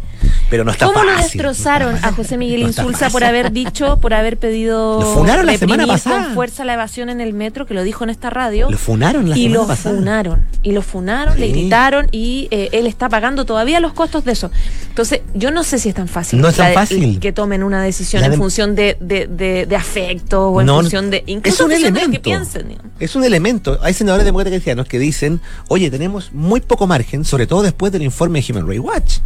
pero 0.49 0.63
no 0.63 0.71
está 0.71 0.85
¿Cómo 0.85 1.03
lo 1.03 1.15
destrozaron 1.15 1.95
a 2.01 2.11
José 2.11 2.37
Miguel 2.37 2.61
Insulza 2.61 3.09
por 3.09 3.23
haber 3.23 3.51
dicho, 3.51 3.99
por 3.99 4.13
haber 4.13 4.37
pedido 4.37 4.99
lo 4.99 5.13
funaron 5.13 5.45
la 5.45 5.57
semana 5.57 5.87
pasada. 5.87 6.25
con 6.25 6.33
fuerza 6.33 6.65
la 6.65 6.73
evasión 6.73 7.09
en 7.09 7.21
el 7.21 7.33
metro, 7.33 7.65
que 7.65 7.73
lo 7.73 7.83
dijo 7.83 8.03
en 8.03 8.09
esta 8.09 8.29
radio? 8.29 8.69
Lo 8.69 8.77
funaron 8.77 9.29
la 9.29 9.37
y 9.37 9.43
semana 9.43 9.67
lo 9.67 9.75
Funaron, 9.77 10.45
y 10.63 10.71
lo 10.71 10.81
funaron, 10.81 11.39
le 11.39 11.49
gritaron 11.49 12.07
y 12.11 12.47
eh, 12.51 12.69
él 12.71 12.87
está 12.87 13.09
pagando 13.09 13.45
todavía 13.45 13.79
los 13.79 13.93
costos 13.93 14.25
de 14.25 14.31
eso. 14.33 14.51
Entonces, 14.89 15.21
yo 15.33 15.51
no 15.51 15.63
sé 15.63 15.79
si 15.79 15.89
es 15.89 15.95
tan 15.95 16.07
fácil, 16.07 16.41
no 16.41 16.49
es 16.49 16.55
tan 16.55 16.73
fácil. 16.73 17.19
que 17.19 17.31
tomen 17.31 17.63
una 17.63 17.81
decisión 17.81 18.23
en 18.23 18.33
función 18.33 18.75
de, 18.75 18.97
de, 18.99 19.27
de, 19.27 19.75
afecto 19.75 20.49
o 20.49 20.61
en 20.61 20.67
función 20.67 21.09
de 21.09 21.23
incluso 21.27 21.63
es 21.63 21.67
un 21.67 21.71
elemento, 21.71 22.11
que 22.11 22.19
piensen. 22.19 22.77
Es 22.99 23.15
un 23.15 23.23
elemento. 23.23 23.77
Hay 23.81 23.93
senadores 23.93 24.25
demócratas 24.25 24.53
cristianos 24.53 24.87
que 24.87 24.99
dicen, 24.99 25.39
oye, 25.67 25.91
tenemos 25.91 26.33
muy 26.33 26.61
poco 26.61 26.87
margen, 26.87 27.25
sobre 27.25 27.47
todo 27.47 27.61
después 27.61 27.91
del 27.91 28.01
informe 28.01 28.41
de 28.41 28.51
Human 28.51 28.67
Rights 28.67 28.83
Watch 28.83 29.17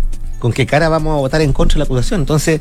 con 0.41 0.51
qué 0.51 0.65
cara 0.65 0.89
vamos 0.89 1.13
a 1.13 1.19
votar 1.19 1.39
en 1.41 1.53
contra 1.53 1.75
de 1.75 1.79
la 1.79 1.85
acusación. 1.85 2.19
Entonces, 2.19 2.59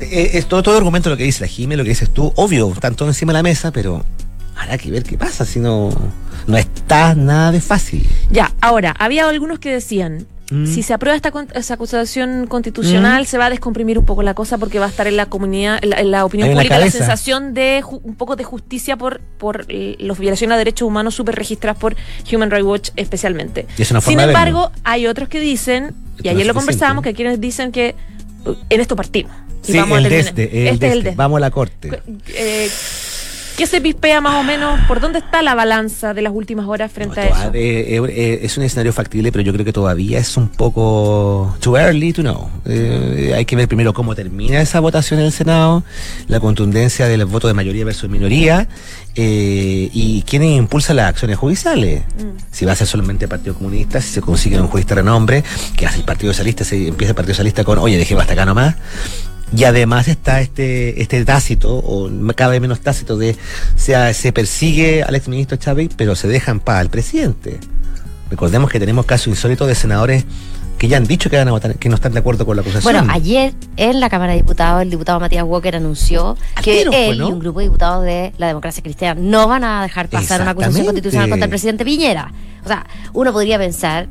eh, 0.00 0.30
es 0.34 0.46
todo, 0.46 0.62
todo 0.62 0.76
argumento 0.76 1.10
lo 1.10 1.16
que 1.16 1.24
dice 1.24 1.40
la 1.40 1.48
Jime, 1.48 1.76
lo 1.76 1.82
que 1.82 1.88
dices 1.88 2.10
tú, 2.10 2.32
obvio, 2.36 2.70
están 2.72 2.94
todos 2.94 3.10
encima 3.10 3.32
de 3.32 3.38
la 3.38 3.42
mesa, 3.42 3.72
pero 3.72 4.04
habrá 4.54 4.78
que 4.78 4.90
ver 4.90 5.02
qué 5.02 5.18
pasa, 5.18 5.44
si 5.44 5.58
no, 5.58 5.90
no 6.46 6.56
está 6.56 7.14
nada 7.14 7.50
de 7.50 7.60
fácil. 7.60 8.08
Ya, 8.30 8.52
ahora, 8.60 8.94
había 8.98 9.28
algunos 9.28 9.58
que 9.58 9.72
decían, 9.72 10.26
Mm. 10.50 10.66
Si 10.66 10.82
se 10.82 10.94
aprueba 10.94 11.16
esta, 11.16 11.32
esa 11.54 11.74
acusación 11.74 12.46
constitucional, 12.46 13.22
mm. 13.22 13.26
se 13.26 13.38
va 13.38 13.46
a 13.46 13.50
descomprimir 13.50 13.98
un 13.98 14.04
poco 14.04 14.22
la 14.22 14.34
cosa 14.34 14.58
porque 14.58 14.78
va 14.78 14.86
a 14.86 14.88
estar 14.88 15.06
en 15.06 15.16
la 15.16 15.26
comunidad, 15.26 15.78
en 15.82 16.10
la, 16.10 16.24
opinión 16.24 16.52
pública, 16.52 16.78
la, 16.78 16.90
sensación 16.90 17.52
de 17.52 17.82
un 18.02 18.14
poco 18.14 18.36
de 18.36 18.44
justicia 18.44 18.96
por, 18.96 19.20
por 19.38 19.66
las 19.68 20.18
violaciones 20.18 20.54
a 20.54 20.58
derechos 20.58 20.86
humanos 20.86 21.14
súper 21.14 21.34
registradas 21.34 21.78
por 21.78 21.96
Human 22.32 22.50
Rights 22.50 22.66
Watch 22.66 22.90
especialmente. 22.96 23.66
Sin 24.00 24.20
embargo, 24.20 24.70
hay 24.84 25.06
otros 25.06 25.28
que 25.28 25.40
dicen, 25.40 25.94
y 26.22 26.28
ayer 26.28 26.46
lo 26.46 26.54
conversábamos, 26.54 27.02
que 27.02 27.14
quienes 27.14 27.40
dicen 27.40 27.72
que 27.72 27.94
uh, 28.44 28.54
en 28.70 28.80
esto 28.80 28.94
partimos. 28.96 29.32
sí, 29.62 29.76
vamos 29.76 29.98
el, 29.98 30.12
este, 30.12 30.68
el, 30.68 30.82
este, 30.82 31.10
Vamos 31.16 31.38
a 31.38 31.40
la 31.40 31.50
corte. 31.50 32.02
Eh, 32.28 32.70
¿Qué 33.56 33.66
se 33.66 33.80
pispea 33.80 34.20
más 34.20 34.34
o 34.34 34.42
menos? 34.42 34.78
¿Por 34.86 35.00
dónde 35.00 35.18
está 35.18 35.40
la 35.40 35.54
balanza 35.54 36.12
de 36.12 36.20
las 36.20 36.32
últimas 36.34 36.66
horas 36.66 36.92
frente 36.92 37.20
a 37.20 37.26
eso? 37.26 37.50
Eh, 37.54 38.02
eh, 38.10 38.40
es 38.42 38.58
un 38.58 38.64
escenario 38.64 38.92
factible, 38.92 39.32
pero 39.32 39.42
yo 39.42 39.52
creo 39.54 39.64
que 39.64 39.72
todavía 39.72 40.18
es 40.18 40.36
un 40.36 40.48
poco 40.48 41.56
too 41.60 41.78
early 41.78 42.12
to 42.12 42.20
know. 42.20 42.50
Eh, 42.66 43.32
hay 43.34 43.46
que 43.46 43.56
ver 43.56 43.66
primero 43.66 43.94
cómo 43.94 44.14
termina 44.14 44.60
esa 44.60 44.80
votación 44.80 45.20
en 45.20 45.26
el 45.26 45.32
Senado, 45.32 45.84
la 46.28 46.38
contundencia 46.38 47.08
del 47.08 47.24
voto 47.24 47.48
de 47.48 47.54
mayoría 47.54 47.86
versus 47.86 48.10
minoría 48.10 48.68
y 49.14 50.22
quién 50.28 50.44
impulsa 50.44 50.92
las 50.92 51.08
acciones 51.08 51.38
judiciales. 51.38 52.02
Mm. 52.18 52.38
Si 52.50 52.66
va 52.66 52.72
a 52.72 52.76
ser 52.76 52.86
solamente 52.86 53.24
el 53.24 53.30
Partido 53.30 53.54
Comunista, 53.54 54.02
si 54.02 54.12
se 54.12 54.20
consigue 54.20 54.60
un 54.60 54.70
de 54.70 54.94
renombre, 54.94 55.42
que 55.74 55.86
hace 55.86 55.98
el 55.98 56.04
Partido 56.04 56.34
Socialista, 56.34 56.64
se 56.64 56.88
empieza 56.88 57.12
el 57.12 57.16
Partido 57.16 57.32
Socialista 57.32 57.64
con, 57.64 57.78
oye, 57.78 57.96
dejemos 57.96 58.20
hasta 58.20 58.34
acá 58.34 58.44
nomás. 58.44 58.74
Y 59.54 59.64
además 59.64 60.08
está 60.08 60.40
este, 60.40 61.00
este 61.00 61.24
tácito, 61.24 61.76
o 61.76 62.10
cada 62.34 62.50
vez 62.50 62.60
menos 62.60 62.80
tácito, 62.80 63.16
de 63.16 63.36
sea, 63.76 64.12
se 64.12 64.32
persigue 64.32 65.02
al 65.02 65.14
exministro 65.14 65.56
Chávez, 65.56 65.90
pero 65.96 66.16
se 66.16 66.28
deja 66.28 66.50
en 66.50 66.60
paz 66.60 66.80
al 66.80 66.90
presidente. 66.90 67.60
Recordemos 68.30 68.70
que 68.70 68.80
tenemos 68.80 69.06
casos 69.06 69.28
insólitos 69.28 69.68
de 69.68 69.74
senadores 69.74 70.24
que 70.78 70.88
ya 70.88 70.96
han 70.96 71.06
dicho 71.06 71.30
que 71.30 71.36
van 71.36 71.48
a 71.48 71.52
votar, 71.52 71.76
que 71.76 71.88
no 71.88 71.94
están 71.94 72.12
de 72.12 72.18
acuerdo 72.18 72.44
con 72.44 72.56
la 72.56 72.62
acusación. 72.62 72.92
Bueno, 72.92 73.12
ayer 73.12 73.54
en 73.76 74.00
la 74.00 74.10
Cámara 74.10 74.32
de 74.32 74.38
Diputados, 74.38 74.82
el 74.82 74.90
diputado 74.90 75.20
Matías 75.20 75.44
Walker 75.44 75.76
anunció 75.76 76.36
que 76.62 76.82
él 76.82 77.16
y 77.16 77.22
un 77.22 77.38
grupo 77.38 77.60
de 77.60 77.66
diputados 77.66 78.04
de 78.04 78.32
la 78.36 78.48
democracia 78.48 78.82
cristiana 78.82 79.18
no 79.20 79.48
van 79.48 79.64
a 79.64 79.82
dejar 79.82 80.08
pasar 80.08 80.42
una 80.42 80.50
acusación 80.50 80.84
constitucional 80.86 81.30
contra 81.30 81.44
el 81.44 81.50
presidente 81.50 81.84
Piñera. 81.84 82.32
O 82.64 82.68
sea, 82.68 82.86
uno 83.14 83.32
podría 83.32 83.58
pensar 83.58 84.08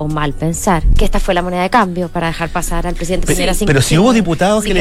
o 0.00 0.08
mal 0.08 0.32
pensar 0.32 0.82
que 0.96 1.04
esta 1.04 1.20
fue 1.20 1.34
la 1.34 1.42
moneda 1.42 1.60
de 1.60 1.68
cambio 1.68 2.08
para 2.08 2.28
dejar 2.28 2.48
pasar 2.48 2.86
al 2.86 2.94
presidente 2.94 3.26
Pero, 3.26 3.52
pero 3.66 3.82
si 3.82 3.98
hubo 3.98 4.14
diputados 4.14 4.64
que, 4.64 4.72
le, 4.72 4.80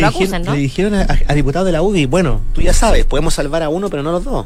dijeron, 0.56 0.94
a, 0.96 1.34
diputados 1.34 1.66
de 1.66 1.74
la 1.74 1.82
UDI, 1.82 2.06
bueno, 2.06 2.40
tú 2.54 2.62
ya 2.62 2.72
sabes, 2.72 3.04
podemos 3.04 3.34
salvar 3.34 3.62
a 3.62 3.68
uno, 3.68 3.90
pero 3.90 4.02
no 4.02 4.14
los 4.14 4.24
dos. 4.24 4.46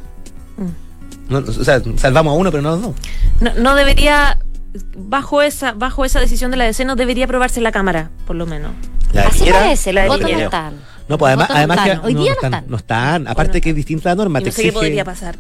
Mm. 0.58 1.36
o 1.36 1.64
sea, 1.64 1.80
salvamos 1.98 2.32
a 2.32 2.36
uno, 2.36 2.50
pero 2.50 2.64
no 2.64 2.70
a 2.70 2.72
los 2.72 2.82
dos. 2.82 2.96
No, 3.60 3.76
debería, 3.76 4.40
bajo 4.98 5.44
esa, 5.44 5.74
bajo 5.74 6.06
esa 6.06 6.20
decisión 6.20 6.50
de 6.50 6.58
la 6.58 6.64
DC, 6.64 6.86
no 6.86 6.96
debería 6.96 7.26
aprobarse 7.26 7.62
la 7.62 7.72
Cámara, 7.72 8.10
por 8.26 8.36
lo 8.36 8.48
menos. 8.48 8.72
Así 9.16 9.46
parece, 9.52 9.94
los 9.94 10.08
votos 10.08 10.32
no 10.32 10.40
están. 10.40 10.74
No, 11.08 11.20
pues 11.20 11.30
además, 11.30 11.50
además 11.52 11.80
que 11.82 12.08
Hoy 12.08 12.16
día 12.16 12.32
no 12.42 12.48
están, 12.48 12.66
no 12.68 12.78
están. 12.78 13.28
Aparte 13.28 13.62
que 13.62 13.70
es 13.70 13.76
distinta 13.76 14.10
la 14.10 14.16
norma. 14.16 14.40
no 14.40 14.52
sé 14.52 14.64
qué 14.64 14.72
podría 14.74 15.06
pasar. 15.06 15.36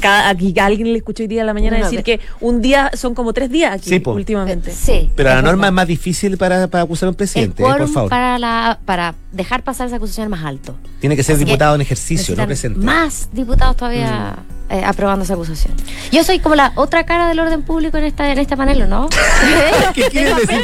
Cada, 0.00 0.28
aquí 0.28 0.54
alguien 0.58 0.92
le 0.92 0.98
escuchó 0.98 1.22
hoy 1.22 1.28
día 1.28 1.42
a 1.42 1.44
la 1.44 1.54
mañana 1.54 1.78
decir 1.78 2.02
que 2.02 2.20
un 2.40 2.60
día 2.60 2.90
son 2.94 3.14
como 3.14 3.32
tres 3.32 3.50
días 3.50 3.74
aquí 3.74 4.02
últimamente. 4.06 4.70
Sí. 4.72 5.10
Pero 5.14 5.30
la 5.30 5.42
norma 5.42 5.68
es 5.68 5.72
más 5.72 5.86
difícil 5.86 6.36
para, 6.36 6.66
para 6.68 6.84
acusar 6.84 7.08
a 7.08 7.10
un 7.10 7.16
presidente, 7.16 7.62
eh, 7.62 7.66
por 7.66 7.88
favor. 7.88 8.10
Para, 8.10 8.38
la, 8.38 8.78
para 8.84 9.14
dejar 9.32 9.62
pasar 9.62 9.86
esa 9.86 9.96
acusación 9.96 10.28
más 10.30 10.44
alto. 10.44 10.76
Tiene 11.00 11.16
que 11.16 11.22
ser 11.22 11.36
diputado 11.38 11.74
en 11.74 11.80
ejercicio, 11.80 12.34
no 12.36 12.46
presente. 12.46 12.80
Más 12.80 13.28
diputados 13.32 13.76
todavía. 13.76 14.38
Mm. 14.48 14.57
Eh, 14.70 14.82
aprobando 14.84 15.24
esa 15.24 15.32
acusación. 15.32 15.72
Yo 16.12 16.22
soy 16.24 16.40
como 16.40 16.54
la 16.54 16.72
otra 16.74 17.06
cara 17.06 17.26
del 17.26 17.40
orden 17.40 17.62
público 17.62 17.96
en 17.96 18.04
esta 18.04 18.30
en 18.30 18.38
este 18.38 18.54
panel, 18.54 18.86
¿no? 18.86 19.08
¿Qué 19.94 20.02
quiere 20.10 20.34
decir? 20.34 20.60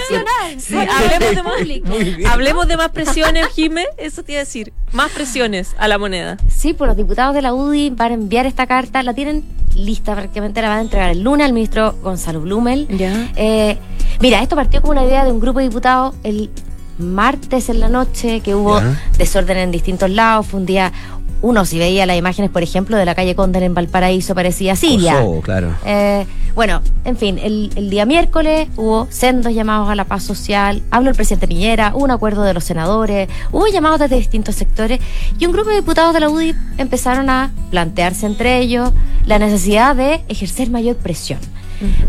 Sí, 0.58 0.76
hablemos, 0.76 1.34
de 1.34 1.42
más, 1.42 2.30
hablemos 2.30 2.68
de 2.68 2.76
más 2.76 2.90
presiones, 2.90 3.46
Jime, 3.54 3.86
eso 3.96 4.22
te 4.22 4.32
iba 4.32 4.42
a 4.42 4.44
decir, 4.44 4.74
más 4.92 5.10
presiones 5.10 5.74
a 5.78 5.88
la 5.88 5.96
moneda. 5.96 6.36
Sí, 6.54 6.74
pues 6.74 6.86
los 6.86 6.98
diputados 6.98 7.34
de 7.34 7.40
la 7.40 7.54
UDI 7.54 7.90
van 7.90 8.10
a 8.10 8.14
enviar 8.14 8.44
esta 8.44 8.66
carta, 8.66 9.02
la 9.02 9.14
tienen 9.14 9.42
lista, 9.74 10.14
prácticamente 10.14 10.60
la 10.60 10.68
van 10.68 10.78
a 10.78 10.82
entregar 10.82 11.10
el 11.10 11.22
lunes 11.22 11.46
al 11.46 11.54
ministro 11.54 11.96
Gonzalo 12.02 12.42
Blumel. 12.42 12.86
Ya. 12.88 13.30
Eh, 13.36 13.78
mira, 14.20 14.42
esto 14.42 14.54
partió 14.54 14.82
como 14.82 14.92
una 14.92 15.04
idea 15.04 15.24
de 15.24 15.32
un 15.32 15.40
grupo 15.40 15.60
de 15.60 15.68
diputados 15.68 16.14
el 16.24 16.50
martes 16.98 17.70
en 17.70 17.80
la 17.80 17.88
noche, 17.88 18.40
que 18.40 18.54
hubo 18.54 18.80
desorden 19.18 19.56
en 19.56 19.70
distintos 19.70 20.10
lados, 20.10 20.46
fue 20.46 20.60
un 20.60 20.66
día 20.66 20.92
uno 21.44 21.66
si 21.66 21.78
veía 21.78 22.06
las 22.06 22.16
imágenes, 22.16 22.50
por 22.50 22.62
ejemplo, 22.62 22.96
de 22.96 23.04
la 23.04 23.14
calle 23.14 23.34
Cóndor 23.34 23.62
en 23.62 23.74
Valparaíso, 23.74 24.34
parecía 24.34 24.76
Siria. 24.76 25.22
claro. 25.42 25.74
Eh, 25.84 26.26
bueno, 26.54 26.80
en 27.04 27.18
fin, 27.18 27.38
el, 27.38 27.90
día 27.90 28.06
miércoles 28.06 28.68
hubo 28.76 29.06
sendos 29.10 29.52
llamados 29.52 29.90
a 29.90 29.94
la 29.94 30.04
paz 30.04 30.22
social, 30.22 30.82
habló 30.90 31.10
el 31.10 31.16
presidente 31.16 31.46
Piñera, 31.46 31.92
hubo 31.94 32.04
un 32.04 32.12
acuerdo 32.12 32.44
de 32.44 32.54
los 32.54 32.64
senadores, 32.64 33.28
hubo 33.52 33.66
llamados 33.66 34.00
desde 34.00 34.16
distintos 34.16 34.54
sectores 34.54 35.00
y 35.38 35.44
un 35.44 35.52
grupo 35.52 35.68
de 35.68 35.76
diputados 35.76 36.14
de 36.14 36.20
la 36.20 36.30
UDI 36.30 36.54
empezaron 36.78 37.28
a 37.28 37.50
plantearse 37.70 38.24
entre 38.24 38.60
ellos 38.60 38.92
la 39.26 39.38
necesidad 39.38 39.94
de 39.94 40.22
ejercer 40.28 40.70
mayor 40.70 40.96
presión. 40.96 41.40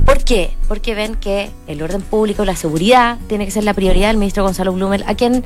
¿Por 0.05 0.23
qué? 0.23 0.51
Porque 0.69 0.95
ven 0.95 1.15
que 1.15 1.49
el 1.67 1.81
orden 1.81 2.01
público, 2.01 2.45
la 2.45 2.55
seguridad, 2.55 3.17
tiene 3.27 3.43
que 3.43 3.51
ser 3.51 3.65
la 3.65 3.73
prioridad 3.73 4.07
del 4.07 4.17
ministro 4.17 4.43
Gonzalo 4.43 4.71
Blumel, 4.71 5.03
a 5.07 5.15
quien 5.15 5.43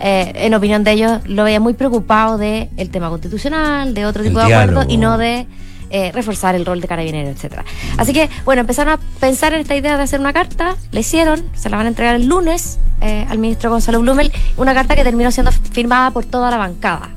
eh, 0.00 0.32
en 0.34 0.54
opinión 0.54 0.84
de 0.84 0.92
ellos, 0.92 1.20
lo 1.26 1.44
veía 1.44 1.60
muy 1.60 1.74
preocupado 1.74 2.38
del 2.38 2.68
el 2.76 2.90
tema 2.90 3.08
constitucional, 3.08 3.94
de 3.94 4.06
otro 4.06 4.22
tipo 4.22 4.38
de 4.38 4.54
acuerdos 4.54 4.86
y 4.88 4.96
no 4.96 5.18
de 5.18 5.46
eh, 5.90 6.12
reforzar 6.12 6.54
el 6.54 6.64
rol 6.64 6.80
de 6.80 6.88
carabinero, 6.88 7.28
etcétera. 7.28 7.64
Así 7.96 8.12
que, 8.12 8.28
bueno, 8.44 8.60
empezaron 8.60 8.94
a 8.94 8.98
pensar 9.20 9.54
en 9.54 9.60
esta 9.60 9.74
idea 9.74 9.96
de 9.96 10.02
hacer 10.02 10.20
una 10.20 10.32
carta, 10.32 10.76
la 10.92 11.00
hicieron, 11.00 11.42
se 11.54 11.70
la 11.70 11.76
van 11.76 11.86
a 11.86 11.88
entregar 11.88 12.14
el 12.14 12.26
lunes 12.26 12.78
eh, 13.00 13.26
al 13.28 13.38
ministro 13.38 13.70
Gonzalo 13.70 14.00
Blumel, 14.00 14.32
una 14.56 14.74
carta 14.74 14.94
que 14.94 15.04
terminó 15.04 15.30
siendo 15.30 15.50
firmada 15.50 16.10
por 16.10 16.24
toda 16.24 16.50
la 16.50 16.58
bancada. 16.58 17.10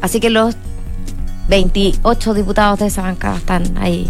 así 0.00 0.20
que 0.20 0.30
los 0.30 0.56
28 1.48 2.34
diputados 2.34 2.78
de 2.78 2.86
esa 2.86 3.02
bancada 3.02 3.36
están 3.36 3.76
ahí 3.78 4.08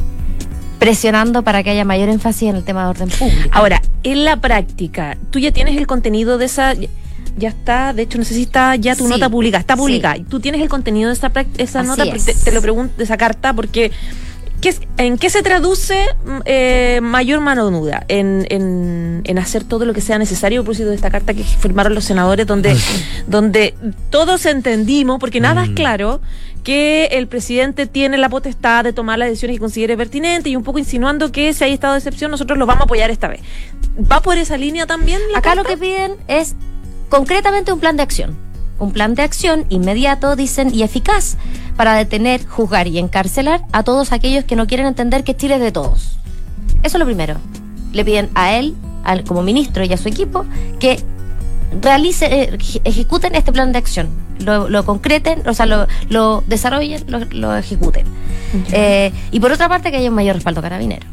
presionando 0.82 1.42
para 1.42 1.62
que 1.62 1.70
haya 1.70 1.84
mayor 1.84 2.08
énfasis 2.08 2.50
en 2.50 2.56
el 2.56 2.64
tema 2.64 2.84
de 2.84 2.90
orden 2.90 3.08
público. 3.08 3.48
Ahora, 3.52 3.80
en 4.02 4.24
la 4.24 4.36
práctica, 4.40 5.16
tú 5.30 5.38
ya 5.38 5.52
tienes 5.52 5.76
el 5.76 5.86
contenido 5.86 6.38
de 6.38 6.46
esa 6.46 6.74
ya 7.36 7.48
está, 7.48 7.94
de 7.94 8.02
hecho 8.02 8.18
no 8.18 8.24
sé 8.24 8.34
si 8.34 8.42
está 8.42 8.76
ya 8.76 8.94
tu 8.94 9.08
nota 9.08 9.28
publicada, 9.28 9.60
está 9.60 9.76
publicada. 9.76 10.16
Tú 10.28 10.40
tienes 10.40 10.60
el 10.60 10.68
contenido 10.68 11.08
de 11.08 11.14
esa, 11.14 11.32
esa 11.56 11.82
nota, 11.82 12.04
te, 12.04 12.52
lo 12.52 12.60
pregunto, 12.60 12.94
de 12.98 13.04
esa 13.04 13.16
carta, 13.16 13.54
porque 13.54 13.90
¿qué, 14.60 14.74
¿en 14.98 15.16
qué 15.16 15.30
se 15.30 15.42
traduce 15.42 15.94
mm, 16.24 16.38
eh, 16.44 17.00
mayor 17.02 17.40
mano 17.40 17.70
nuda? 17.70 18.04
En, 18.08 18.46
en, 18.50 19.22
en, 19.24 19.38
hacer 19.38 19.64
todo 19.64 19.86
lo 19.86 19.94
que 19.94 20.02
sea 20.02 20.18
necesario, 20.18 20.62
por 20.62 20.76
de 20.76 20.94
esta 20.94 21.10
carta 21.10 21.32
que 21.32 21.42
firmaron 21.42 21.94
los 21.94 22.04
senadores, 22.04 22.46
donde, 22.46 22.76
donde 23.26 23.74
todos 24.10 24.44
entendimos, 24.44 25.18
porque 25.18 25.40
nada 25.40 25.64
es 25.64 25.70
mm. 25.70 25.74
claro, 25.74 26.20
que 26.62 27.06
el 27.06 27.26
presidente 27.26 27.86
tiene 27.86 28.18
la 28.18 28.28
potestad 28.28 28.84
de 28.84 28.92
tomar 28.92 29.18
las 29.18 29.28
decisiones 29.28 29.56
que 29.56 29.60
considere 29.60 29.96
pertinentes 29.96 30.50
y 30.50 30.56
un 30.56 30.62
poco 30.62 30.78
insinuando 30.78 31.32
que 31.32 31.52
si 31.52 31.64
hay 31.64 31.72
estado 31.72 31.94
de 31.94 31.98
excepción 31.98 32.30
nosotros 32.30 32.58
lo 32.58 32.66
vamos 32.66 32.82
a 32.82 32.84
apoyar 32.84 33.10
esta 33.10 33.28
vez. 33.28 33.40
¿Va 34.10 34.20
por 34.20 34.38
esa 34.38 34.56
línea 34.56 34.86
también? 34.86 35.20
Acá 35.34 35.54
lo 35.54 35.64
que 35.64 35.76
piden 35.76 36.16
es 36.28 36.54
concretamente 37.08 37.72
un 37.72 37.80
plan 37.80 37.96
de 37.96 38.02
acción. 38.02 38.36
Un 38.78 38.92
plan 38.92 39.14
de 39.14 39.22
acción 39.22 39.66
inmediato, 39.68 40.34
dicen, 40.34 40.74
y 40.74 40.82
eficaz 40.82 41.36
para 41.76 41.94
detener, 41.94 42.46
juzgar 42.46 42.88
y 42.88 42.98
encarcelar 42.98 43.64
a 43.72 43.82
todos 43.82 44.12
aquellos 44.12 44.44
que 44.44 44.56
no 44.56 44.66
quieren 44.66 44.86
entender 44.86 45.24
que 45.24 45.36
Chile 45.36 45.54
es 45.54 45.60
de 45.60 45.72
todos. 45.72 46.16
Eso 46.82 46.96
es 46.96 46.98
lo 46.98 47.04
primero. 47.04 47.36
Le 47.92 48.04
piden 48.04 48.30
a 48.34 48.54
él, 48.54 48.74
al, 49.04 49.24
como 49.24 49.42
ministro 49.42 49.84
y 49.84 49.92
a 49.92 49.96
su 49.96 50.08
equipo, 50.08 50.46
que 50.80 51.02
realice, 51.80 52.26
eh, 52.26 52.58
ejecuten 52.84 53.34
este 53.34 53.52
plan 53.52 53.72
de 53.72 53.78
acción, 53.78 54.08
lo, 54.38 54.84
concreten, 54.84 55.46
o 55.48 55.54
sea, 55.54 55.66
lo, 55.66 56.44
desarrollen, 56.46 57.04
lo, 57.30 57.56
ejecuten. 57.56 58.06
Eh, 58.72 59.12
y 59.30 59.40
por 59.40 59.52
otra 59.52 59.68
parte, 59.68 59.90
que 59.90 59.96
haya 59.96 60.10
un 60.10 60.14
mayor 60.14 60.34
respaldo 60.34 60.60
carabinero. 60.60 61.06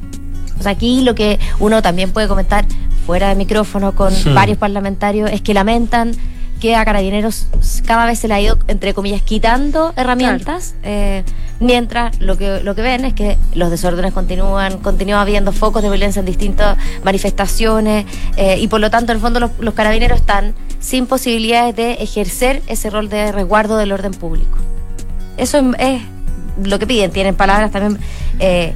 O 0.59 0.63
sea, 0.63 0.73
aquí 0.73 1.01
lo 1.01 1.15
que 1.15 1.39
uno 1.59 1.81
también 1.81 2.11
puede 2.11 2.27
comentar 2.27 2.65
fuera 3.05 3.29
de 3.29 3.35
micrófono 3.35 3.95
con 3.95 4.13
varios 4.33 4.57
parlamentarios 4.57 5.31
es 5.31 5.41
que 5.41 5.53
lamentan 5.53 6.11
que 6.59 6.75
a 6.75 6.85
Carabineros 6.85 7.47
cada 7.85 8.05
vez 8.05 8.19
se 8.19 8.27
le 8.27 8.33
ha 8.33 8.41
ido, 8.41 8.57
entre 8.67 8.93
comillas, 8.93 9.21
quitando 9.21 9.93
herramientas, 9.95 10.75
eh, 10.83 11.23
mientras 11.59 12.19
lo 12.19 12.37
que, 12.37 12.61
lo 12.63 12.75
que 12.75 12.81
ven 12.81 13.05
es 13.05 13.13
que 13.13 13.37
los 13.53 13.71
desórdenes 13.71 14.13
continúan, 14.13 14.79
continúa 14.79 15.21
habiendo 15.21 15.51
focos 15.51 15.81
de 15.81 15.89
violencia 15.89 16.19
en 16.19 16.25
distintas 16.25 16.77
manifestaciones, 17.03 18.05
eh, 18.35 18.57
y 18.59 18.67
por 18.67 18.81
lo 18.81 18.89
tanto, 18.89 19.11
en 19.11 19.17
el 19.17 19.21
fondo, 19.21 19.39
los, 19.39 19.73
carabineros 19.73 20.19
están 20.19 20.53
sin 20.79 21.07
posibilidades 21.07 21.75
de 21.75 21.93
ejercer 21.93 22.61
ese 22.67 22.89
rol 22.89 23.09
de 23.09 23.31
resguardo 23.31 23.77
del 23.77 23.91
orden 23.91 24.11
público. 24.11 24.57
Eso 25.37 25.59
es, 25.79 26.01
lo 26.61 26.77
que 26.79 26.85
piden, 26.85 27.11
tienen 27.11 27.35
palabras 27.35 27.71
también. 27.71 28.01
Eh, 28.39 28.73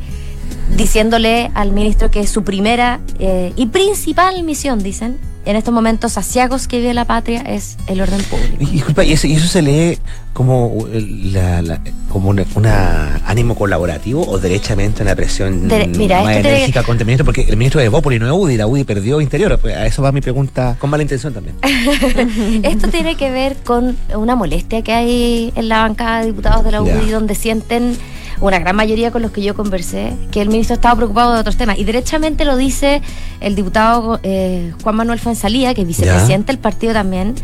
diciéndole 0.78 1.52
al 1.54 1.72
ministro 1.72 2.10
que 2.10 2.26
su 2.26 2.44
primera 2.44 3.00
y 3.20 3.66
principal 3.68 4.42
misión, 4.44 4.82
dicen, 4.82 5.20
en 5.46 5.56
estos 5.56 5.74
momentos 5.74 6.18
asiagos 6.18 6.68
que 6.68 6.80
vive 6.80 6.94
la 6.94 7.06
patria 7.06 7.42
es 7.42 7.78
el 7.88 8.00
orden 8.02 8.22
público. 8.24 8.56
Y, 8.60 8.66
disculpa, 8.68 9.04
¿y 9.04 9.14
eso, 9.14 9.28
y 9.28 9.34
eso 9.34 9.48
se 9.48 9.62
lee 9.62 9.98
como, 10.34 10.88
la, 10.92 11.62
la- 11.62 11.82
como 12.10 12.30
una 12.30 13.22
ánimo 13.26 13.56
colaborativo 13.56 14.26
o 14.28 14.40
derechamente 14.40 15.02
una 15.04 15.16
presión 15.16 15.68
De- 15.68 15.88
mira, 15.88 16.24
más 16.24 16.38
enérgica 16.38 16.84
contra 16.84 17.02
el 17.04 17.08
ministro? 17.08 17.26
Porque 17.26 17.42
el 17.42 17.58
ministro 17.58 17.82
de 17.82 17.90
Bópoli 17.90 18.20
no 18.20 18.26
es 18.26 18.32
UDI, 18.32 18.58
la 18.58 18.68
UDI 18.68 18.84
perdió 18.84 19.20
interior. 19.22 19.58
Pues 19.60 19.76
a 19.76 19.86
eso 19.86 20.02
va 20.02 20.12
mi 20.12 20.22
pregunta, 20.22 20.76
con 20.80 20.90
mala 20.90 21.04
intención 21.04 21.34
también. 21.34 21.56
Esto 22.64 22.88
tiene 22.90 23.16
que 23.16 23.30
ver 23.32 23.58
con 23.64 23.98
una 24.16 24.36
molestia 24.36 24.82
que 24.82 24.94
hay 24.94 25.54
en 25.56 25.70
la 25.70 25.82
bancada 25.82 26.22
de 26.22 26.28
diputados 26.28 26.64
de 26.64 26.72
la 26.72 26.84
Ya. 26.84 26.96
UDI, 26.96 27.10
donde 27.12 27.36
sienten 27.36 27.98
una 28.44 28.60
gran 28.60 28.76
mayoría 28.76 29.10
con 29.10 29.22
los 29.22 29.32
que 29.32 29.42
yo 29.42 29.56
conversé, 29.56 30.14
que 30.32 30.42
el 30.42 30.50
ministro 30.50 30.74
estaba 30.76 30.96
preocupado 30.98 31.34
de 31.34 31.40
otros 31.40 31.56
temas. 31.56 31.80
Y 31.80 31.86
derechamente 31.86 32.44
lo 32.44 32.58
dice 32.58 33.02
el 33.40 33.56
diputado 33.56 34.20
eh, 34.22 34.74
Juan 34.84 34.96
Manuel 34.98 35.18
Fuenzalía, 35.20 35.74
que 35.74 35.82
es 35.82 35.88
vicepresidente 35.88 36.48
del 36.52 36.60
partido 36.60 36.92
también, 36.94 37.36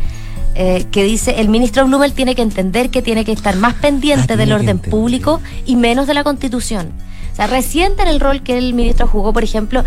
eh, 0.54 0.84
que 0.90 1.02
dice, 1.04 1.40
el 1.40 1.48
ministro 1.48 1.86
Blumel 1.86 2.12
tiene 2.12 2.34
que 2.34 2.42
entender 2.42 2.90
que 2.90 3.00
tiene 3.00 3.24
que 3.24 3.32
estar 3.32 3.56
más 3.56 3.74
pendiente 3.74 4.34
Ah, 4.34 4.36
del 4.36 4.52
orden 4.52 4.68
entender. 4.68 4.90
público 4.90 5.40
y 5.64 5.76
menos 5.76 6.06
de 6.06 6.12
la 6.12 6.22
constitución. 6.22 6.92
O 7.32 7.36
sea, 7.36 7.46
resienten 7.46 8.06
el 8.06 8.20
rol 8.20 8.42
que 8.42 8.58
el 8.58 8.74
ministro 8.74 9.06
jugó, 9.06 9.32
por 9.32 9.42
ejemplo, 9.42 9.82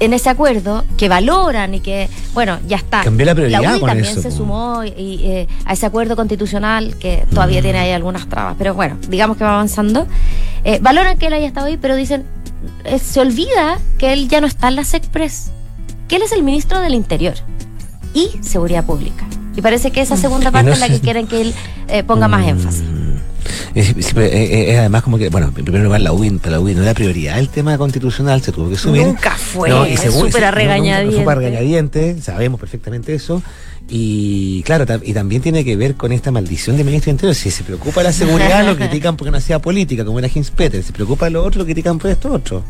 en 0.00 0.12
ese 0.12 0.30
acuerdo, 0.30 0.84
que 0.96 1.08
valoran 1.08 1.74
y 1.74 1.80
que, 1.80 2.08
bueno, 2.34 2.58
ya 2.66 2.76
está. 2.76 3.02
Cambió 3.02 3.26
la 3.26 3.34
prioridad 3.34 3.78
con 3.80 3.88
también 3.88 4.12
eso, 4.12 4.22
se 4.22 4.30
sumó 4.30 4.84
y, 4.84 4.88
y, 4.90 5.20
eh, 5.26 5.48
a 5.64 5.72
ese 5.72 5.86
acuerdo 5.86 6.14
constitucional 6.16 6.96
que 6.98 7.24
todavía 7.30 7.62
tiene 7.62 7.78
ahí 7.78 7.90
algunas 7.92 8.28
trabas, 8.28 8.54
pero 8.58 8.74
bueno, 8.74 8.96
digamos 9.08 9.36
que 9.36 9.44
va 9.44 9.54
avanzando. 9.54 10.06
Eh, 10.64 10.78
valoran 10.80 11.18
que 11.18 11.26
él 11.26 11.32
haya 11.32 11.46
estado 11.46 11.66
ahí, 11.66 11.76
pero 11.76 11.96
dicen, 11.96 12.24
eh, 12.84 12.98
se 12.98 13.20
olvida 13.20 13.78
que 13.98 14.12
él 14.12 14.28
ya 14.28 14.40
no 14.40 14.46
está 14.46 14.68
en 14.68 14.76
la 14.76 14.84
SECPRES, 14.84 15.50
que 16.06 16.16
él 16.16 16.22
es 16.22 16.32
el 16.32 16.42
ministro 16.42 16.80
del 16.80 16.94
Interior 16.94 17.34
y 18.14 18.30
Seguridad 18.40 18.84
Pública. 18.84 19.26
Y 19.56 19.62
parece 19.62 19.90
que 19.90 20.00
esa 20.00 20.16
segunda 20.16 20.50
Y 20.50 20.52
parte 20.52 20.68
no 20.68 20.72
es 20.74 20.80
la 20.80 20.88
que 20.88 21.00
quieren 21.00 21.26
que 21.26 21.40
él 21.40 21.54
eh, 21.88 22.04
ponga 22.04 22.28
más 22.28 22.42
Mm. 22.42 22.48
énfasis. 22.50 22.84
Es, 23.74 23.94
además 24.78 25.02
como 25.02 25.18
que, 25.18 25.28
bueno, 25.28 25.52
en 25.54 25.64
primer 25.64 25.82
lugar 25.82 26.00
la 26.00 26.12
UDI, 26.12 26.30
para 26.38 26.52
la 26.52 26.60
UDI 26.60 26.74
no 26.74 26.82
era 26.82 26.94
prioridad 26.94 27.38
el 27.38 27.48
tema 27.48 27.76
constitucional, 27.78 28.42
se 28.42 28.52
tuvo 28.52 28.68
que 28.70 28.76
subir. 28.76 29.06
Nunca 29.06 29.32
fue, 29.32 29.68
No, 29.68 29.84
súper 29.84 30.44
a 30.44 30.50
no, 30.50 31.10
no, 31.10 31.34
regañadientes, 31.34 32.24
sabemos 32.24 32.60
perfectamente 32.60 33.14
eso. 33.14 33.42
Y 33.90 34.62
claro, 34.64 34.84
y 35.02 35.14
también 35.14 35.40
tiene 35.40 35.64
que 35.64 35.74
ver 35.76 35.94
con 35.94 36.12
esta 36.12 36.30
maldición 36.30 36.76
del 36.76 36.84
ministro 36.84 37.10
Interior. 37.10 37.34
Si 37.34 37.50
se 37.50 37.64
preocupa 37.64 38.02
la 38.02 38.12
seguridad, 38.12 38.66
lo 38.66 38.76
critican 38.76 39.16
porque 39.16 39.30
no 39.30 39.38
hacía 39.38 39.60
política, 39.60 40.04
como 40.04 40.18
era 40.18 40.28
Hins 40.32 40.50
Peter. 40.50 40.82
Si 40.82 40.92
preocupa 40.92 41.26
de 41.26 41.30
lo 41.32 41.44
otro, 41.44 41.60
lo 41.60 41.64
critican 41.64 41.98
por 41.98 42.10
esto 42.10 42.30
otro. 42.30 42.62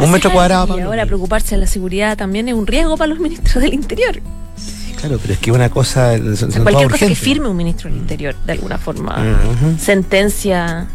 Un 0.00 0.10
metro 0.10 0.32
cuadrado. 0.32 0.76
Y 0.78 0.80
ahora 0.80 1.06
preocuparse 1.06 1.54
de 1.54 1.60
la 1.60 1.66
seguridad 1.66 2.16
también 2.16 2.48
es 2.48 2.54
un 2.54 2.66
riesgo 2.66 2.96
para 2.96 3.08
los 3.08 3.20
ministros 3.20 3.62
del 3.62 3.74
Interior. 3.74 4.20
Claro, 5.00 5.18
pero 5.20 5.34
es 5.34 5.40
que 5.40 5.52
una 5.52 5.70
cosa. 5.70 6.12
Cualquier 6.62 6.90
cosa 6.90 7.06
que 7.06 7.14
firme 7.14 7.48
un 7.48 7.56
ministro 7.56 7.90
del 7.90 7.98
Interior, 7.98 8.34
de 8.44 8.52
alguna 8.52 8.78
forma, 8.78 9.40
sentencia 9.78 10.86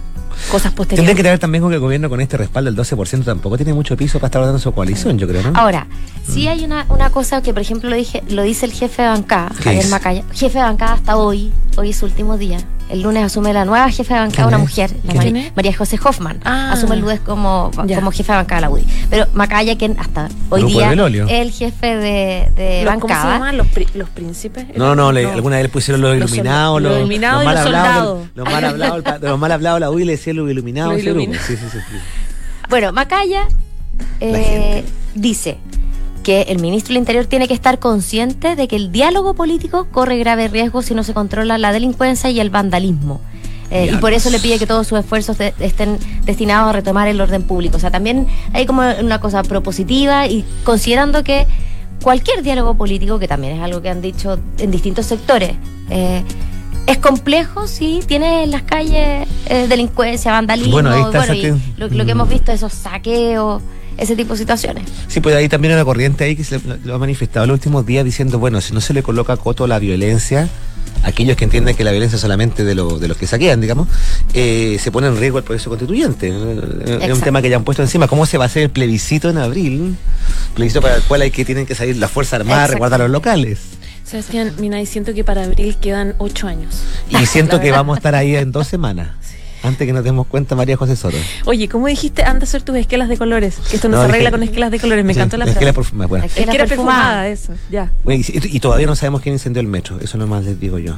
cosas 0.51 0.73
Tendría 0.73 0.75
posteriores. 0.75 1.15
que 1.15 1.23
tener 1.23 1.39
también 1.39 1.61
con 1.61 1.71
que 1.71 1.75
el 1.75 1.81
gobierno 1.81 2.09
con 2.09 2.19
este 2.21 2.37
respaldo 2.37 2.69
del 2.71 2.79
12% 2.79 3.23
tampoco 3.23 3.57
tiene 3.57 3.73
mucho 3.73 3.95
piso 3.95 4.19
para 4.19 4.27
estar 4.27 4.43
dando 4.43 4.59
su 4.59 4.71
coalición, 4.73 5.17
yo 5.17 5.27
creo, 5.27 5.41
¿no? 5.41 5.57
Ahora, 5.57 5.87
sí 6.27 6.47
hay 6.47 6.63
una, 6.65 6.85
una 6.89 7.09
cosa 7.09 7.41
que, 7.41 7.53
por 7.53 7.61
ejemplo, 7.61 7.89
lo, 7.89 7.95
dije, 7.95 8.21
lo 8.29 8.43
dice 8.43 8.65
el 8.65 8.73
jefe 8.73 9.01
de 9.01 9.07
bancada, 9.07 9.51
¿Qué 9.57 9.63
Javier? 9.63 9.87
Macaya. 9.87 10.23
Jefe 10.33 10.57
de 10.57 10.63
bancada 10.63 10.93
hasta 10.93 11.15
hoy, 11.17 11.51
hoy 11.77 11.89
es 11.91 11.97
su 11.97 12.05
último 12.05 12.37
día. 12.37 12.57
El 12.89 13.01
lunes 13.01 13.23
asume 13.23 13.51
la 13.51 13.65
nueva 13.65 13.89
jefe 13.89 14.13
de 14.13 14.19
bancada, 14.19 14.47
¿Quién 14.47 14.47
una 14.47 14.57
es? 14.57 14.61
mujer, 14.61 14.91
la. 15.03 15.51
María 15.55 15.75
José 15.75 15.97
Hoffman. 16.03 16.39
Ah. 16.45 16.71
Asume 16.73 16.93
el 16.95 17.01
lunes 17.01 17.19
como, 17.19 17.71
Ya. 17.85 17.95
como 17.95 18.11
jefe 18.11 18.31
de 18.31 18.37
bancada 18.37 18.57
de 18.57 18.61
la 18.61 18.69
UDI. 18.69 18.85
Pero 19.09 19.25
Macaya, 19.33 19.75
quien 19.75 19.99
hasta 19.99 20.29
hoy 20.49 20.61
Grupo 20.61 20.77
día 20.77 20.91
es 20.93 21.31
el 21.31 21.51
jefe 21.51 21.95
de, 21.95 22.49
de 22.55 22.83
Los- 22.83 22.93
¿Cómo 22.95 23.07
se 23.07 23.13
bancada. 23.13 23.33
llaman? 23.33 23.57
¿Los, 23.57 23.67
pri- 23.67 23.87
los 23.95 24.07
príncipes? 24.09 24.65
No, 24.75 24.93
no, 24.95 25.11
le- 25.11 25.25
alguna 25.31 25.55
vez 25.55 25.63
le 25.63 25.69
pusieron 25.69 25.99
los 26.01 26.15
iluminados, 26.15 26.79
los, 26.79 26.91
Los 26.91 26.99
iluminados 26.99 27.41
y 27.41 27.45
mal 27.45 27.55
los 27.55 27.65
hablados. 27.65 28.27
Los 28.35 28.45
mal 28.51 28.65
hablados, 28.65 29.03
el- 29.05 29.21
de 29.21 29.27
los 29.29 29.39
mal 29.39 29.51
hablados, 29.51 29.79
la 29.79 29.89
UI 29.89 30.05
le 30.05 30.11
decía 30.11 30.33
los 30.33 30.49
iluminados. 30.49 31.01
Sí. 31.01 31.57
Bueno, 32.69 32.91
Macaya 32.93 33.47
eh, 34.19 34.83
dice 35.15 35.57
que 36.25 36.41
el 36.49 36.59
ministro 36.59 36.89
del 36.93 36.97
Interior 36.97 37.25
tiene 37.27 37.47
que 37.47 37.53
estar 37.53 37.77
consciente 37.79 38.55
de 38.55 38.67
que 38.67 38.75
el 38.75 38.91
diálogo 38.91 39.35
político 39.35 39.87
corre 39.91 40.17
grave 40.17 40.47
riesgo 40.47 40.81
si 40.81 40.95
no 40.95 41.03
se 41.03 41.13
controla 41.13 41.57
la 41.59 41.71
delincuencia 41.71 42.29
y 42.31 42.39
el 42.39 42.49
vandalismo. 42.49 43.21
Eh, 43.71 43.91
y 43.93 43.97
por 43.97 44.11
eso 44.13 44.29
le 44.31 44.39
pide 44.39 44.57
que 44.59 44.65
todos 44.67 44.87
sus 44.87 44.99
esfuerzos 44.99 45.37
de- 45.37 45.53
estén 45.59 45.97
destinados 46.23 46.69
a 46.69 46.73
retomar 46.73 47.07
el 47.07 47.21
orden 47.21 47.43
público. 47.43 47.77
O 47.77 47.79
sea, 47.79 47.91
también 47.91 48.27
hay 48.53 48.65
como 48.65 48.81
una 49.01 49.19
cosa 49.19 49.43
propositiva 49.43 50.27
y 50.27 50.43
considerando 50.63 51.23
que 51.23 51.45
cualquier 52.03 52.41
diálogo 52.43 52.73
político, 52.75 53.19
que 53.19 53.27
también 53.27 53.57
es 53.57 53.61
algo 53.61 53.81
que 53.81 53.89
han 53.89 54.01
dicho 54.01 54.37
en 54.57 54.71
distintos 54.71 55.05
sectores, 55.05 55.53
eh, 55.89 56.23
es 56.87 56.97
complejo 56.97 57.67
si 57.67 58.01
tiene 58.05 58.43
en 58.43 58.51
las 58.51 58.63
calles 58.63 59.27
eh, 59.47 59.65
delincuencia, 59.67 60.31
vandalismo, 60.31 60.73
Bueno, 60.73 60.89
y 61.33 61.53
lo, 61.77 61.87
lo 61.87 62.05
que 62.05 62.11
hemos 62.11 62.29
visto, 62.29 62.51
esos 62.51 62.73
saqueos, 62.73 63.61
ese 63.97 64.15
tipo 64.15 64.33
de 64.33 64.39
situaciones. 64.39 64.83
Sí, 65.07 65.19
pues 65.21 65.35
ahí 65.35 65.47
también 65.49 65.73
hay 65.73 65.75
una 65.77 65.85
corriente 65.85 66.23
ahí 66.23 66.35
que 66.35 66.43
se 66.43 66.59
lo, 66.83 66.95
ha 66.95 66.97
manifestado 66.97 67.43
en 67.45 67.49
los 67.49 67.55
últimos 67.55 67.85
días 67.85 68.03
diciendo, 68.05 68.39
bueno, 68.39 68.61
si 68.61 68.73
no 68.73 68.81
se 68.81 68.93
le 68.93 69.03
coloca 69.03 69.35
coto 69.37 69.63
a 69.63 69.67
la 69.67 69.79
violencia, 69.79 70.49
aquellos 71.03 71.37
que 71.37 71.43
entienden 71.43 71.75
que 71.75 71.83
la 71.83 71.91
violencia 71.91 72.15
es 72.15 72.21
solamente 72.21 72.63
de, 72.63 72.73
lo- 72.75 72.97
de 72.99 73.07
los 73.07 73.17
que 73.17 73.27
saquean, 73.27 73.61
digamos, 73.61 73.87
eh, 74.33 74.77
se 74.81 74.91
pone 74.91 75.07
en 75.07 75.17
riesgo 75.17 75.37
el 75.37 75.43
proceso 75.43 75.69
constituyente. 75.69 76.29
Eh, 76.29 76.99
Es 77.01 77.11
un 77.13 77.21
tema 77.21 77.41
que 77.41 77.49
ya 77.49 77.57
han 77.57 77.63
puesto 77.63 77.81
encima. 77.83 78.07
¿Cómo 78.07 78.25
se 78.25 78.37
va 78.37 78.45
a 78.45 78.47
hacer 78.47 78.63
el 78.63 78.69
plebiscito 78.69 79.29
en 79.29 79.37
abril? 79.37 79.95
Plebiscito 80.55 80.81
para 80.81 80.95
el 80.95 81.03
cual 81.03 81.21
hay 81.21 81.31
que 81.31 81.45
tienen 81.45 81.65
que 81.65 81.75
salir 81.75 81.97
las 81.97 82.11
Fuerzas 82.11 82.39
Armadas 82.39 82.63
a 82.65 82.67
resguardar 82.71 82.99
los 83.01 83.09
locales. 83.11 83.59
Sebastián, 84.03 84.53
mira, 84.59 84.79
y 84.81 84.85
siento 84.85 85.13
que 85.13 85.23
para 85.23 85.43
abril 85.45 85.75
quedan 85.81 86.13
ocho 86.19 86.47
años. 86.47 86.75
Y 87.09 87.25
siento 87.25 87.59
que 87.61 87.71
vamos 87.71 87.95
a 87.95 87.97
estar 87.99 88.15
ahí 88.15 88.35
en 88.35 88.51
dos 88.51 88.67
semanas. 88.67 89.09
Antes 89.65 89.85
que 89.87 89.93
nos 89.93 90.03
demos 90.03 90.27
cuenta, 90.27 90.55
María 90.55 90.77
José 90.77 90.95
Soto. 90.95 91.17
Oye, 91.45 91.67
¿cómo 91.67 91.87
dijiste? 91.87 92.23
Anda 92.23 92.41
a 92.41 92.43
hacer 92.43 92.61
tus 92.63 92.75
esquelas 92.77 93.09
de 93.09 93.17
colores. 93.17 93.57
Que 93.69 93.75
esto 93.77 93.89
no, 93.89 93.97
No, 93.97 94.03
se 94.03 94.09
arregla 94.09 94.31
con 94.31 94.43
esquelas 94.43 94.71
de 94.71 94.79
colores. 94.79 95.03
Me 95.05 95.13
Sí, 95.13 95.19
encantó 95.19 95.37
la 95.37 95.45
frase. 95.45 95.65
la 95.65 95.73
perfuma- 95.73 96.07
bueno. 96.07 96.25
Esquela 96.25 96.51
Esquela 96.51 96.65
perfumada. 96.67 97.23
perfumada, 97.23 97.27
eso. 97.29 97.53
Ya. 97.71 97.91
Bueno, 98.03 98.23
Y, 98.27 98.55
y 98.55 98.59
todavía 98.59 98.87
no 98.87 98.95
sabemos 98.95 99.21
quién 99.21 99.33
incendió 99.33 99.59
el 99.61 99.67
metro. 99.67 99.99
Eso 99.99 100.17
nomás 100.17 100.43
les 100.45 100.59
digo 100.59 100.77
yo. 100.79 100.95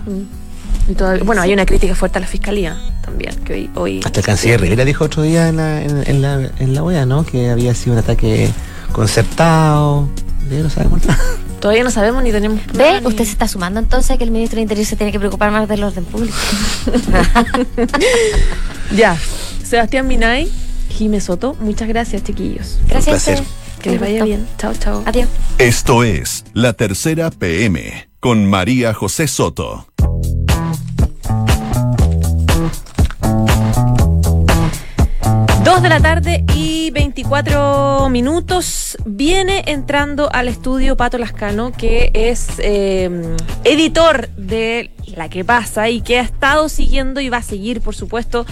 Todavía- 0.97 1.23
bueno, 1.23 1.41
hay 1.41 1.53
una 1.53 1.65
crítica 1.65 1.95
fuerte 1.95 2.17
a 2.17 2.21
la 2.21 2.27
fiscalía 2.27 2.77
también. 3.03 3.35
Que 3.43 3.53
hoy, 3.53 3.69
hoy 3.75 4.01
Hasta 4.05 4.19
el 4.21 4.25
canciller 4.25 4.59
Rivera 4.61 4.85
dijo 4.85 5.03
otro 5.05 5.21
día 5.23 5.49
en 5.49 5.57
la, 5.57 5.81
en, 5.83 6.03
en 6.07 6.21
la, 6.21 6.49
en 6.59 6.73
la 6.73 6.83
OEA, 6.83 7.05
¿no? 7.05 7.25
Que 7.25 7.49
había 7.49 7.73
sido 7.73 7.93
un 7.93 7.99
ataque 7.99 8.49
concertado. 8.93 10.07
Ya 10.49 10.59
no 10.59 10.69
sabemos 10.69 11.05
nada. 11.05 11.19
Todavía 11.59 11.83
no 11.83 11.91
sabemos 11.91 12.23
ni 12.23 12.31
tenemos. 12.31 12.61
¿Ve? 12.73 13.01
Usted 13.03 13.25
se 13.25 13.31
está 13.31 13.47
sumando 13.47 13.79
entonces 13.79 14.11
a 14.11 14.17
que 14.17 14.23
el 14.23 14.31
ministro 14.31 14.55
del 14.55 14.63
Interior 14.63 14.85
se 14.85 14.95
tiene 14.95 15.11
que 15.11 15.19
preocupar 15.19 15.51
más 15.51 15.67
del 15.67 15.83
orden 15.83 16.05
público. 16.05 16.37
Ya. 18.95 19.17
Sebastián 19.63 20.07
Minay, 20.07 20.49
Jime 20.89 21.19
Soto, 21.19 21.55
muchas 21.59 21.89
gracias, 21.89 22.23
chiquillos. 22.23 22.77
Gracias. 22.87 23.27
Un 23.27 23.33
placer. 23.33 23.43
Que 23.81 23.91
les 23.91 23.99
vaya 23.99 24.23
bien. 24.23 24.47
Chao, 24.57 24.73
chao. 24.73 25.03
Adiós. 25.05 25.27
Esto 25.57 26.03
es 26.03 26.45
La 26.53 26.73
Tercera 26.73 27.29
PM 27.29 28.09
con 28.19 28.45
María 28.45 28.93
José 28.93 29.27
Soto. 29.27 29.86
Dos 35.67 35.81
de 35.81 35.89
la 35.89 35.99
tarde 35.99 36.45
y 36.55 36.91
24 36.91 38.07
minutos. 38.09 38.97
Viene 39.05 39.65
entrando 39.67 40.29
al 40.31 40.47
estudio 40.47 40.95
Pato 40.95 41.17
Lascano, 41.17 41.73
que 41.73 42.09
es 42.13 42.47
eh, 42.59 43.35
editor 43.65 44.29
de 44.37 44.91
La 45.17 45.27
que 45.27 45.43
pasa 45.43 45.89
y 45.89 45.99
que 45.99 46.19
ha 46.19 46.21
estado 46.21 46.69
siguiendo 46.69 47.19
y 47.19 47.27
va 47.27 47.39
a 47.39 47.41
seguir, 47.41 47.81
por 47.81 47.95
supuesto, 47.95 48.45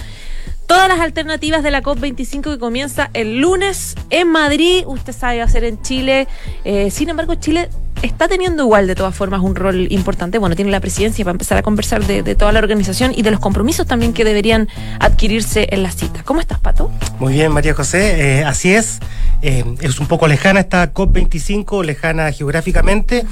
todas 0.68 0.90
las 0.90 1.00
alternativas 1.00 1.64
de 1.64 1.72
la 1.72 1.82
COP25 1.82 2.42
que 2.42 2.60
comienza 2.60 3.10
el 3.14 3.40
lunes 3.40 3.96
en 4.10 4.28
Madrid. 4.28 4.84
Usted 4.86 5.14
sabe, 5.14 5.38
va 5.38 5.46
a 5.46 5.48
ser 5.48 5.64
en 5.64 5.82
Chile. 5.82 6.28
Eh, 6.66 6.92
sin 6.92 7.08
embargo, 7.08 7.36
Chile 7.36 7.70
está 8.02 8.28
teniendo 8.28 8.64
igual, 8.64 8.88
de 8.88 8.96
todas 8.96 9.16
formas, 9.16 9.42
un 9.42 9.56
rol 9.56 9.88
importante. 9.92 10.38
Bueno, 10.38 10.56
tiene 10.56 10.72
la 10.72 10.80
presidencia 10.80 11.24
para 11.26 11.34
empezar 11.34 11.58
a 11.58 11.62
conversar 11.62 12.06
de, 12.06 12.24
de 12.24 12.36
toda 12.36 12.52
la 12.52 12.60
organización 12.60 13.14
y 13.16 13.22
de 13.22 13.32
los 13.32 13.40
compromisos 13.40 13.88
también 13.88 14.14
que 14.14 14.24
deberían 14.24 14.68
adquirirse 15.00 15.68
en 15.72 15.84
la 15.84 15.92
cita. 15.92 16.24
¿Cómo 16.24 16.40
estás, 16.40 16.60
Pato? 16.60 16.92
Muy 17.20 17.34
bien, 17.34 17.52
María 17.52 17.74
José, 17.74 18.40
eh, 18.40 18.44
así 18.44 18.74
es. 18.74 19.00
Eh, 19.42 19.64
es 19.82 20.00
un 20.00 20.08
poco 20.08 20.28
lejana 20.28 20.62
esta 20.62 20.94
COP25, 20.94 21.84
lejana 21.84 22.32
geográficamente, 22.32 23.26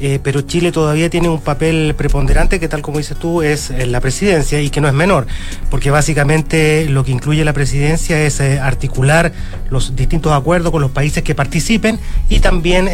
eh, 0.00 0.18
pero 0.22 0.40
Chile 0.40 0.72
todavía 0.72 1.10
tiene 1.10 1.28
un 1.28 1.40
papel 1.40 1.94
preponderante 1.96 2.58
que, 2.58 2.68
tal 2.68 2.82
como 2.82 2.98
dices 2.98 3.16
tú, 3.18 3.42
es 3.42 3.70
eh, 3.70 3.86
la 3.86 4.00
presidencia 4.00 4.60
y 4.60 4.70
que 4.70 4.80
no 4.80 4.88
es 4.88 4.94
menor, 4.94 5.26
porque 5.70 5.90
básicamente 5.90 6.86
lo 6.88 7.04
que 7.04 7.12
incluye 7.12 7.44
la 7.44 7.52
presidencia 7.52 8.20
es 8.20 8.40
eh, 8.40 8.58
articular 8.58 9.32
los 9.70 9.94
distintos 9.94 10.32
acuerdos 10.32 10.72
con 10.72 10.80
los 10.80 10.90
países 10.90 11.22
que 11.22 11.34
participen 11.34 11.98
y 12.28 12.40
también... 12.40 12.88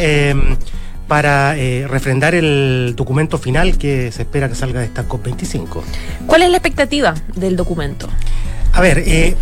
para 1.09 1.57
eh, 1.57 1.87
refrendar 1.89 2.35
el 2.35 2.93
documento 2.95 3.39
final 3.39 3.77
que 3.77 4.11
se 4.13 4.21
espera 4.21 4.47
que 4.47 4.55
salga 4.55 4.79
de 4.79 4.85
esta 4.85 5.09
COP25. 5.09 5.81
¿Cuál 6.27 6.43
es 6.43 6.51
la 6.51 6.57
expectativa 6.57 7.15
del 7.35 7.57
documento? 7.57 8.07
A 8.71 8.79
ver, 8.79 8.99
eh, 8.99 9.35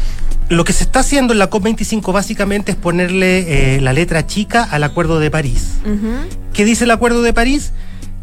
lo 0.48 0.64
que 0.64 0.72
se 0.72 0.86
está 0.86 1.02
haciendo 1.02 1.34
en 1.34 1.40
la 1.40 1.50
COP25 1.50 2.14
básicamente 2.14 2.72
es 2.72 2.78
ponerle 2.78 3.76
eh, 3.76 3.82
la 3.82 3.92
letra 3.92 4.26
chica 4.26 4.64
al 4.64 4.84
Acuerdo 4.86 5.20
de 5.20 5.30
París. 5.30 5.74
¿Qué 6.54 6.64
dice 6.64 6.86
el 6.86 6.92
Acuerdo 6.92 7.22
de 7.22 7.34
París? 7.34 7.74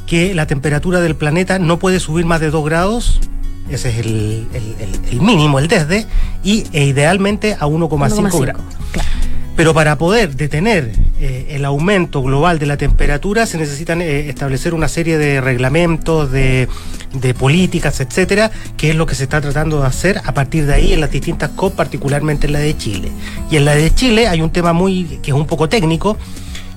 Que 0.07 0.35
la 0.35 0.47
temperatura 0.47 1.01
del 1.01 1.15
planeta 1.15 1.59
no 1.59 1.79
puede 1.79 2.01
subir 2.01 2.25
más 2.25 2.41
de 2.41 2.51
2 2.51 2.65
grados, 2.65 3.21
ese 3.69 3.91
es 3.91 3.99
el, 3.99 4.47
mínimo, 5.21 5.59
el 5.59 5.69
desde, 5.69 6.07
y 6.43 6.65
e 6.73 6.87
idealmente 6.87 7.55
a 7.61 7.67
1,5 7.67 8.41
grados. 8.41 8.63
Pero 9.55 9.75
para 9.75 9.99
poder 9.99 10.35
detener 10.35 10.93
eh, 11.27 11.57
el 11.57 11.65
aumento 11.65 12.21
global 12.21 12.59
de 12.59 12.67
la 12.67 12.77
temperatura 12.77 13.47
se 13.47 13.57
necesitan 13.57 14.03
eh, 14.03 14.29
establecer 14.29 14.75
una 14.75 14.89
serie 14.89 15.17
de 15.17 15.41
reglamentos, 15.41 16.31
de, 16.31 16.69
políticas, 17.39 17.99
etcétera, 18.01 18.51
que 18.77 18.91
es 18.91 18.97
lo 18.97 19.07
que 19.07 19.15
se 19.15 19.23
está 19.23 19.41
tratando 19.41 19.81
de 19.81 19.87
hacer 19.87 20.21
a 20.23 20.35
partir 20.35 20.67
de 20.67 20.75
ahí 20.75 20.93
en 20.93 21.01
las 21.01 21.11
distintas 21.11 21.49
COP, 21.51 21.75
particularmente 21.75 22.47
en 22.47 22.53
la 22.53 22.59
de 22.59 22.77
Chile. 22.77 23.09
Y 23.51 23.57
en 23.57 23.65
la 23.65 23.75
de 23.75 23.95
Chile 23.95 24.29
hay 24.29 24.43
un 24.43 24.51
tema 24.51 24.75
muy 24.75 25.19
que 25.23 25.31
es 25.31 25.35
un 25.35 25.47
poco 25.47 25.67
técnico, 25.67 26.19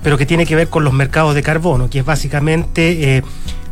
pero 0.01 0.17
que 0.17 0.25
tiene 0.25 0.45
que 0.45 0.55
ver 0.55 0.69
con 0.69 0.85
los 0.85 0.93
mercados 0.93 1.35
de 1.35 1.43
carbono, 1.43 1.89
que 1.89 1.99
es 1.99 2.05
básicamente 2.05 3.17
eh, 3.17 3.23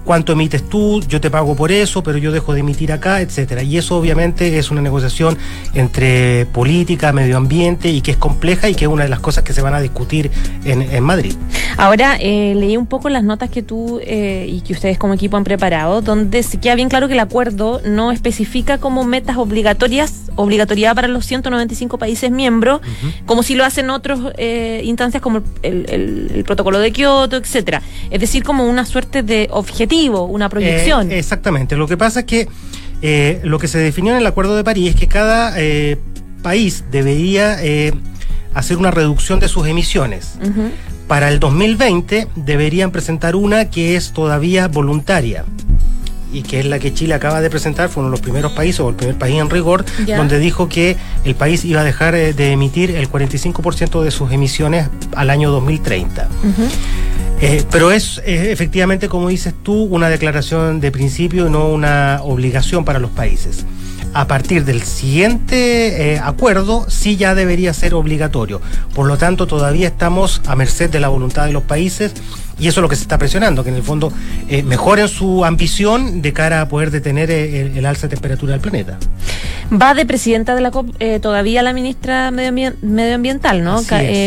cuánto 0.05 0.33
emites 0.33 0.69
tú, 0.69 1.01
yo 1.01 1.19
te 1.19 1.31
pago 1.31 1.55
por 1.55 1.71
eso, 1.71 2.03
pero 2.03 2.17
yo 2.17 2.31
dejo 2.31 2.53
de 2.53 2.59
emitir 2.61 2.91
acá, 2.91 3.21
etcétera. 3.21 3.63
Y 3.63 3.77
eso 3.77 3.97
obviamente 3.97 4.57
es 4.59 4.71
una 4.71 4.81
negociación 4.81 5.37
entre 5.73 6.45
política, 6.45 7.11
medio 7.11 7.37
ambiente 7.37 7.89
y 7.89 8.01
que 8.01 8.11
es 8.11 8.17
compleja 8.17 8.69
y 8.69 8.75
que 8.75 8.85
es 8.85 8.91
una 8.91 9.03
de 9.03 9.09
las 9.09 9.19
cosas 9.19 9.43
que 9.43 9.51
se 9.51 9.61
van 9.61 9.73
a 9.73 9.81
discutir 9.81 10.31
en, 10.63 10.85
Madrid. 11.03 11.33
Ahora, 11.77 12.17
eh, 12.19 12.53
leí 12.55 12.77
un 12.77 12.85
poco 12.85 13.09
las 13.09 13.23
notas 13.23 13.49
que 13.49 13.61
tú 13.61 13.99
eh, 14.01 14.47
y 14.49 14.61
que 14.61 14.73
ustedes 14.73 14.97
como 14.97 15.13
equipo 15.13 15.37
han 15.37 15.43
preparado, 15.43 16.01
donde 16.01 16.43
se 16.43 16.59
queda 16.59 16.75
bien 16.75 16.89
claro 16.89 17.07
que 17.07 17.13
el 17.13 17.19
acuerdo 17.19 17.81
no 17.85 18.11
especifica 18.11 18.77
como 18.77 19.03
metas 19.03 19.37
obligatorias, 19.37 20.31
obligatoriedad 20.35 20.95
para 20.95 21.07
los 21.07 21.25
195 21.25 21.97
países 21.97 22.31
miembros, 22.31 22.81
como 23.25 23.43
si 23.43 23.55
lo 23.55 23.65
hacen 23.65 23.89
otras 23.89 24.19
eh, 24.37 24.81
instancias 24.83 25.21
como 25.21 25.41
el, 25.63 25.85
el 26.35 26.43
protocolo 26.43 26.79
de 26.79 26.91
Kioto, 26.91 27.37
etcétera. 27.37 27.81
Es 28.11 28.19
decir, 28.19 28.43
como 28.43 28.67
una 28.67 28.85
suerte 28.85 29.23
de 29.23 29.47
objetivo 29.51 29.94
una 30.03 30.49
proyección. 30.49 31.11
Eh, 31.11 31.19
exactamente. 31.19 31.75
Lo 31.75 31.87
que 31.87 31.97
pasa 31.97 32.21
es 32.21 32.25
que 32.25 32.47
eh, 33.01 33.39
lo 33.43 33.59
que 33.59 33.67
se 33.67 33.79
definió 33.79 34.13
en 34.13 34.19
el 34.19 34.27
Acuerdo 34.27 34.55
de 34.55 34.63
París 34.63 34.89
es 34.93 34.99
que 34.99 35.07
cada 35.07 35.53
eh, 35.57 35.97
país 36.41 36.85
debería 36.91 37.57
hacer 38.53 38.77
una 38.77 38.91
reducción 38.91 39.39
de 39.39 39.47
sus 39.47 39.67
emisiones. 39.67 40.37
Para 41.07 41.29
el 41.29 41.39
2020 41.39 42.27
deberían 42.35 42.91
presentar 42.91 43.35
una 43.35 43.69
que 43.69 43.95
es 43.95 44.11
todavía 44.11 44.67
voluntaria 44.67 45.45
y 46.33 46.41
que 46.41 46.59
es 46.59 46.65
la 46.65 46.79
que 46.79 46.93
Chile 46.93 47.13
acaba 47.13 47.39
de 47.39 47.49
presentar, 47.49 47.89
fue 47.89 48.01
uno 48.01 48.09
de 48.09 48.17
los 48.17 48.21
primeros 48.21 48.51
países, 48.51 48.81
o 48.81 48.89
el 48.89 48.95
primer 48.95 49.17
país 49.17 49.39
en 49.39 49.49
rigor, 49.49 49.85
donde 50.05 50.37
dijo 50.37 50.67
que 50.67 50.97
el 51.23 51.35
país 51.35 51.63
iba 51.63 51.81
a 51.81 51.83
dejar 51.83 52.13
de 52.13 52.51
emitir 52.51 52.91
el 52.91 53.09
45% 53.09 54.03
de 54.03 54.11
sus 54.11 54.31
emisiones 54.31 54.89
al 55.15 55.29
año 55.29 55.49
2030. 55.51 56.27
Eh, 57.41 57.63
pero 57.69 57.91
es 57.91 58.21
efectivamente, 58.25 59.09
como 59.09 59.27
dices 59.27 59.53
tú, 59.61 59.83
una 59.83 60.09
declaración 60.09 60.79
de 60.79 60.91
principio 60.91 61.47
y 61.47 61.49
no 61.49 61.69
una 61.69 62.19
obligación 62.23 62.85
para 62.85 62.99
los 62.99 63.11
países. 63.11 63.65
A 64.13 64.27
partir 64.27 64.63
del 64.63 64.81
siguiente 64.81 66.13
eh, 66.13 66.19
acuerdo, 66.19 66.85
sí 66.89 67.17
ya 67.17 67.35
debería 67.35 67.73
ser 67.73 67.93
obligatorio. 67.93 68.61
Por 68.93 69.07
lo 69.07 69.17
tanto, 69.17 69.45
todavía 69.45 69.89
estamos 69.89 70.41
a 70.47 70.55
merced 70.55 70.89
de 70.89 71.01
la 71.01 71.09
voluntad 71.09 71.45
de 71.45 71.51
los 71.51 71.63
países 71.63 72.13
y 72.57 72.69
eso 72.69 72.79
es 72.79 72.81
lo 72.81 72.87
que 72.87 72.95
se 72.95 73.01
está 73.01 73.17
presionando, 73.17 73.65
que 73.65 73.71
en 73.71 73.75
el 73.75 73.83
fondo 73.83 74.13
eh, 74.47 74.63
mejoren 74.63 75.09
su 75.09 75.43
ambición 75.43 76.21
de 76.21 76.31
cara 76.31 76.61
a 76.61 76.69
poder 76.69 76.91
detener 76.91 77.29
el, 77.29 77.85
alza 77.85 78.07
de 78.07 78.15
temperatura 78.15 78.53
del 78.53 78.61
planeta. 78.61 78.97
Va 79.69 79.93
de 79.93 80.05
presidenta 80.05 80.55
de 80.55 80.61
la 80.61 80.71
COP 80.71 80.95
todavía 81.21 81.61
la 81.61 81.73
ministra 81.73 82.31
medioambiental, 82.31 83.61
¿no? 83.65 83.81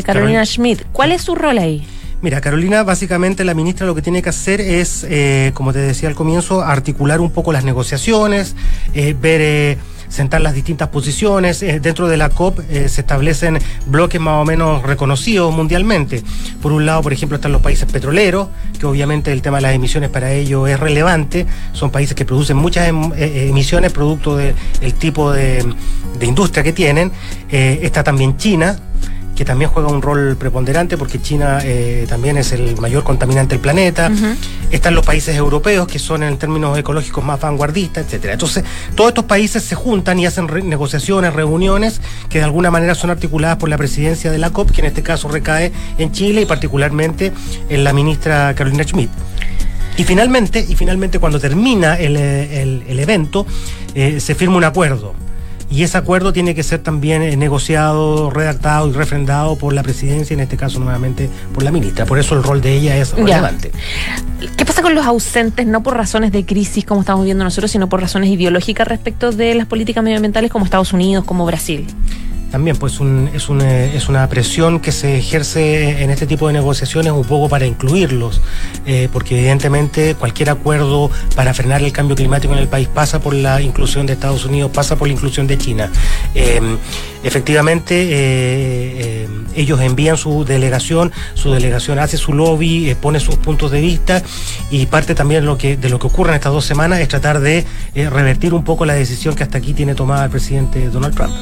Carolina 0.04 0.44
Schmidt. 0.44 0.82
¿Cuál 0.92 1.12
es 1.12 1.22
su 1.22 1.34
rol 1.34 1.56
ahí? 1.56 1.86
Mira, 2.20 2.40
Carolina, 2.40 2.82
básicamente 2.82 3.44
la 3.44 3.54
ministra 3.54 3.86
lo 3.86 3.94
que 3.94 4.02
tiene 4.02 4.22
que 4.22 4.28
hacer 4.28 4.60
es, 4.60 5.06
eh, 5.08 5.52
como 5.54 5.72
te 5.72 5.78
decía 5.78 6.08
al 6.08 6.16
comienzo, 6.16 6.62
articular 6.62 7.20
un 7.20 7.30
poco 7.30 7.52
las 7.52 7.64
negociaciones, 7.64 8.56
eh, 8.94 9.14
ver... 9.18 9.40
Eh, 9.40 9.78
sentar 10.08 10.40
las 10.40 10.54
distintas 10.54 10.88
posiciones. 10.88 11.60
dentro 11.60 12.08
de 12.08 12.16
la 12.16 12.30
COP 12.30 12.60
se 12.70 12.86
establecen 13.02 13.58
bloques 13.84 14.18
más 14.18 14.40
o 14.40 14.44
menos 14.46 14.82
reconocidos 14.82 15.54
mundialmente. 15.54 16.22
Por 16.62 16.72
un 16.72 16.86
lado, 16.86 17.02
por 17.02 17.12
ejemplo, 17.12 17.36
están 17.36 17.52
los 17.52 17.60
países 17.60 17.84
petroleros, 17.92 18.48
que 18.80 18.86
obviamente 18.86 19.30
el 19.32 19.42
tema 19.42 19.58
de 19.58 19.64
las 19.64 19.74
emisiones 19.74 20.08
para 20.08 20.32
ellos 20.32 20.66
es 20.66 20.80
relevante. 20.80 21.46
Son 21.74 21.90
países 21.90 22.14
que 22.14 22.24
producen 22.24 22.56
muchas 22.56 22.88
em, 22.88 23.12
emisiones 23.18 23.92
producto 23.92 24.38
del 24.38 24.54
tipo 24.98 25.30
de, 25.30 25.62
de, 26.18 26.26
industria 26.26 26.62
que 26.62 26.72
tienen. 26.72 27.12
está 27.50 28.02
también 28.02 28.38
China, 28.38 28.78
que 29.38 29.44
también 29.44 29.70
juega 29.70 29.88
un 29.88 30.02
rol 30.02 30.34
preponderante 30.36 30.98
porque 30.98 31.22
China 31.22 31.60
eh, 31.62 32.06
también 32.08 32.36
es 32.38 32.50
el 32.50 32.76
mayor 32.80 33.04
contaminante 33.04 33.54
del 33.54 33.60
planeta. 33.60 34.10
Están 34.72 34.96
los 34.96 35.06
países 35.06 35.36
europeos 35.36 35.86
que 35.86 36.00
son 36.00 36.24
en 36.24 36.36
términos 36.38 36.76
ecológicos 36.76 37.24
más 37.24 37.40
vanguardistas, 37.40 38.06
etcétera. 38.06 38.32
Entonces, 38.32 38.64
todos 38.96 39.10
estos 39.10 39.26
países 39.26 39.62
se 39.62 39.76
juntan 39.76 40.18
y 40.18 40.26
hacen 40.26 40.48
negociaciones, 40.68 41.34
reuniones 41.34 42.00
que 42.28 42.38
de 42.38 42.44
alguna 42.46 42.72
manera 42.72 42.96
son 42.96 43.10
articuladas 43.10 43.58
por 43.58 43.68
la 43.68 43.78
presidencia 43.78 44.32
de 44.32 44.38
la 44.38 44.50
COP, 44.50 44.72
que 44.72 44.80
en 44.80 44.88
este 44.88 45.04
caso 45.04 45.28
recae 45.28 45.70
en 45.98 46.10
Chile 46.10 46.40
y 46.40 46.44
particularmente 46.44 47.32
en 47.68 47.84
la 47.84 47.92
ministra 47.92 48.52
Carolina 48.56 48.82
Schmidt. 48.82 49.10
Y 49.98 50.02
finalmente, 50.02 50.66
y 50.68 50.74
finalmente 50.74 51.20
cuando 51.20 51.38
termina 51.38 51.94
el, 51.94 52.16
evento, 52.88 53.46
eh, 53.94 54.18
se 54.18 54.34
firma 54.34 54.56
un 54.56 54.64
acuerdo 54.64 55.14
y 55.70 55.82
ese 55.82 55.98
acuerdo 55.98 56.32
tiene 56.32 56.54
que 56.54 56.62
ser 56.62 56.82
también 56.82 57.22
eh, 57.22 57.36
negociado, 57.36 58.30
redactado 58.30 58.88
y 58.88 58.92
refrendado 58.92 59.56
por 59.56 59.72
la 59.72 59.82
presidencia, 59.82 60.34
en 60.34 60.40
este 60.40 60.56
caso 60.56 60.78
nuevamente 60.78 61.28
por 61.52 61.62
la 61.62 61.70
ministra. 61.70 62.06
Por 62.06 62.18
eso 62.18 62.34
el 62.34 62.42
rol 62.42 62.60
de 62.60 62.74
ella 62.74 62.96
es 62.96 63.12
relevante. 63.12 63.72
¿Qué 64.56 64.64
pasa 64.64 64.80
con 64.82 64.94
los 64.94 65.04
ausentes, 65.04 65.66
no 65.66 65.82
por 65.82 65.96
razones 65.96 66.32
de 66.32 66.46
crisis 66.46 66.84
como 66.84 67.00
estamos 67.00 67.24
viendo 67.24 67.44
nosotros, 67.44 67.70
sino 67.70 67.88
por 67.88 68.00
razones 68.00 68.30
ideológicas 68.30 68.88
respecto 68.88 69.30
de 69.30 69.54
las 69.54 69.66
políticas 69.66 70.02
medioambientales 70.02 70.50
como 70.50 70.64
Estados 70.64 70.92
Unidos, 70.92 71.24
como 71.24 71.44
Brasil? 71.44 71.86
También, 72.50 72.76
pues 72.76 72.94
es, 73.34 73.50
es, 73.94 74.08
una 74.08 74.28
presión 74.28 74.80
que 74.80 74.90
se 74.90 75.18
ejerce 75.18 76.02
en 76.02 76.10
este 76.10 76.26
tipo 76.26 76.46
de 76.46 76.54
negociaciones 76.54 77.12
un 77.12 77.24
poco 77.24 77.48
para 77.48 77.66
incluirlos, 77.66 78.40
eh, 78.86 79.08
porque 79.12 79.38
evidentemente 79.38 80.14
cualquier 80.14 80.48
acuerdo 80.48 81.10
para 81.34 81.52
frenar 81.52 81.82
el 81.82 81.92
cambio 81.92 82.16
climático 82.16 82.54
en 82.54 82.60
el 82.60 82.68
país 82.68 82.88
pasa 82.88 83.20
por 83.20 83.34
la 83.34 83.60
inclusión 83.60 84.06
de 84.06 84.14
Estados 84.14 84.46
Unidos, 84.46 84.70
pasa 84.72 84.96
por 84.96 85.08
la 85.08 85.14
inclusión 85.14 85.46
de 85.46 85.58
China. 85.58 85.90
Eh, 86.34 86.60
efectivamente, 87.22 88.08
eh, 88.10 89.28
ellos 89.54 89.80
envían 89.82 90.16
su 90.16 90.46
delegación, 90.46 91.12
su 91.34 91.52
delegación 91.52 91.98
hace 91.98 92.16
su 92.16 92.32
lobby, 92.32 92.96
pone 92.98 93.20
sus 93.20 93.36
puntos 93.36 93.70
de 93.70 93.82
vista 93.82 94.22
y 94.70 94.86
parte 94.86 95.14
también 95.14 95.44
lo 95.44 95.58
que, 95.58 95.76
de 95.76 95.90
lo 95.90 95.98
que 95.98 96.06
ocurre 96.06 96.30
en 96.30 96.36
estas 96.36 96.52
dos 96.52 96.64
semanas 96.64 97.00
es 97.00 97.08
tratar 97.08 97.40
de 97.40 97.66
revertir 97.94 98.54
un 98.54 98.64
poco 98.64 98.86
la 98.86 98.94
decisión 98.94 99.34
que 99.34 99.42
hasta 99.42 99.58
aquí 99.58 99.74
tiene 99.74 99.94
tomada 99.94 100.24
el 100.24 100.30
presidente 100.30 100.88
Donald 100.88 101.14
Trump. 101.14 101.34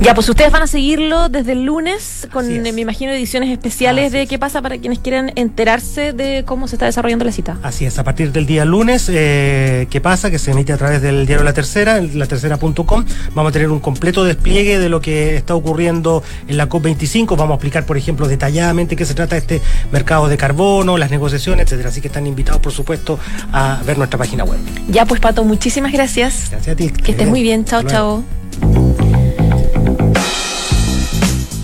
Ya, 0.00 0.14
pues 0.14 0.28
ustedes 0.28 0.52
van 0.52 0.62
a 0.62 0.66
seguirlo 0.66 1.28
desde 1.28 1.52
el 1.52 1.64
lunes 1.64 2.28
con, 2.32 2.46
me 2.48 2.68
imagino, 2.80 3.12
ediciones 3.12 3.50
especiales 3.50 4.12
de 4.12 4.26
qué 4.26 4.38
pasa 4.38 4.62
para 4.62 4.78
quienes 4.78 4.98
quieran 4.98 5.32
enterarse 5.34 6.12
de 6.12 6.44
cómo 6.46 6.68
se 6.68 6.76
está 6.76 6.86
desarrollando 6.86 7.24
la 7.24 7.32
cita. 7.32 7.58
Así 7.62 7.84
es, 7.84 7.98
a 7.98 8.04
partir 8.04 8.32
del 8.32 8.46
día 8.46 8.64
lunes, 8.64 9.10
eh, 9.12 9.86
qué 9.90 10.00
pasa, 10.00 10.30
que 10.30 10.38
se 10.38 10.52
emite 10.52 10.72
a 10.72 10.76
través 10.76 11.02
del 11.02 11.26
diario 11.26 11.44
La 11.44 11.52
Tercera, 11.52 12.00
la 12.00 12.26
tercera.com. 12.26 13.04
Vamos 13.34 13.50
a 13.50 13.52
tener 13.52 13.70
un 13.70 13.80
completo 13.80 14.24
despliegue 14.24 14.78
de 14.78 14.88
lo 14.88 15.00
que 15.00 15.36
está 15.36 15.54
ocurriendo 15.54 16.22
en 16.46 16.56
la 16.56 16.68
COP25. 16.68 17.36
Vamos 17.36 17.52
a 17.52 17.54
explicar, 17.54 17.86
por 17.86 17.96
ejemplo, 17.96 18.28
detalladamente 18.28 18.96
qué 18.96 19.04
se 19.04 19.14
trata 19.14 19.36
este 19.36 19.60
mercado 19.90 20.28
de 20.28 20.36
carbono, 20.36 20.98
las 20.98 21.10
negociaciones, 21.10 21.66
etcétera. 21.66 21.88
Así 21.88 22.00
que 22.00 22.08
están 22.08 22.26
invitados, 22.26 22.60
por 22.60 22.72
supuesto, 22.72 23.18
a 23.52 23.80
ver 23.86 23.98
nuestra 23.98 24.18
página 24.18 24.44
web. 24.44 24.58
Ya, 24.88 25.06
pues 25.06 25.20
Pato, 25.20 25.44
muchísimas 25.44 25.92
gracias. 25.92 26.48
Gracias 26.50 26.74
a 26.74 26.76
ti. 26.76 26.90
Que 26.90 27.12
estés 27.12 27.28
muy 27.28 27.42
bien. 27.42 27.64
Chao, 27.64 27.82
chao. 27.82 28.37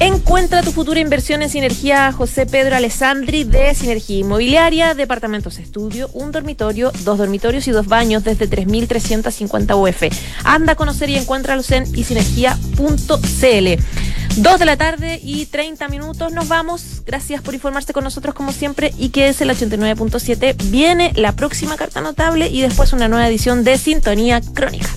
Encuentra 0.05 0.63
tu 0.63 0.71
futura 0.71 1.01
inversión 1.01 1.41
en 1.41 1.49
Sinergia 1.49 2.13
José 2.13 2.45
Pedro 2.45 2.77
Alessandri 2.77 3.45
de 3.45 3.75
Sinergia 3.75 4.19
Inmobiliaria, 4.19 4.93
departamentos 4.93 5.59
estudio, 5.59 6.11
un 6.13 6.31
dormitorio, 6.31 6.93
dos 7.05 7.17
dormitorios 7.17 7.67
y 7.69 7.71
dos 7.71 7.87
baños 7.87 8.23
desde 8.23 8.47
3.350 8.47 9.75
UF. 9.75 10.03
Anda 10.45 10.75
a 10.75 10.77
conocer 10.77 11.09
y 11.09 11.17
encuéntralos 11.17 11.71
en 11.71 11.85
isinergia.cl. 11.97 13.83
Dos 14.37 14.59
de 14.59 14.65
la 14.67 14.77
tarde 14.77 15.21
y 15.25 15.47
30 15.47 15.89
minutos 15.89 16.33
nos 16.35 16.49
vamos. 16.49 17.03
Gracias 17.07 17.41
por 17.41 17.55
informarse 17.55 17.95
con 17.95 18.05
nosotros 18.05 18.35
como 18.35 18.53
siempre 18.53 18.93
y 18.99 19.09
que 19.09 19.29
es 19.29 19.41
el 19.41 19.49
89.7. 19.49 20.55
Viene 20.71 21.15
la 21.17 21.33
próxima 21.33 21.77
carta 21.77 22.03
notable 22.03 22.49
y 22.49 22.61
después 22.61 22.93
una 22.93 23.09
nueva 23.09 23.27
edición 23.27 23.65
de 23.65 23.79
Sintonía 23.79 24.43
Crónica. 24.53 24.91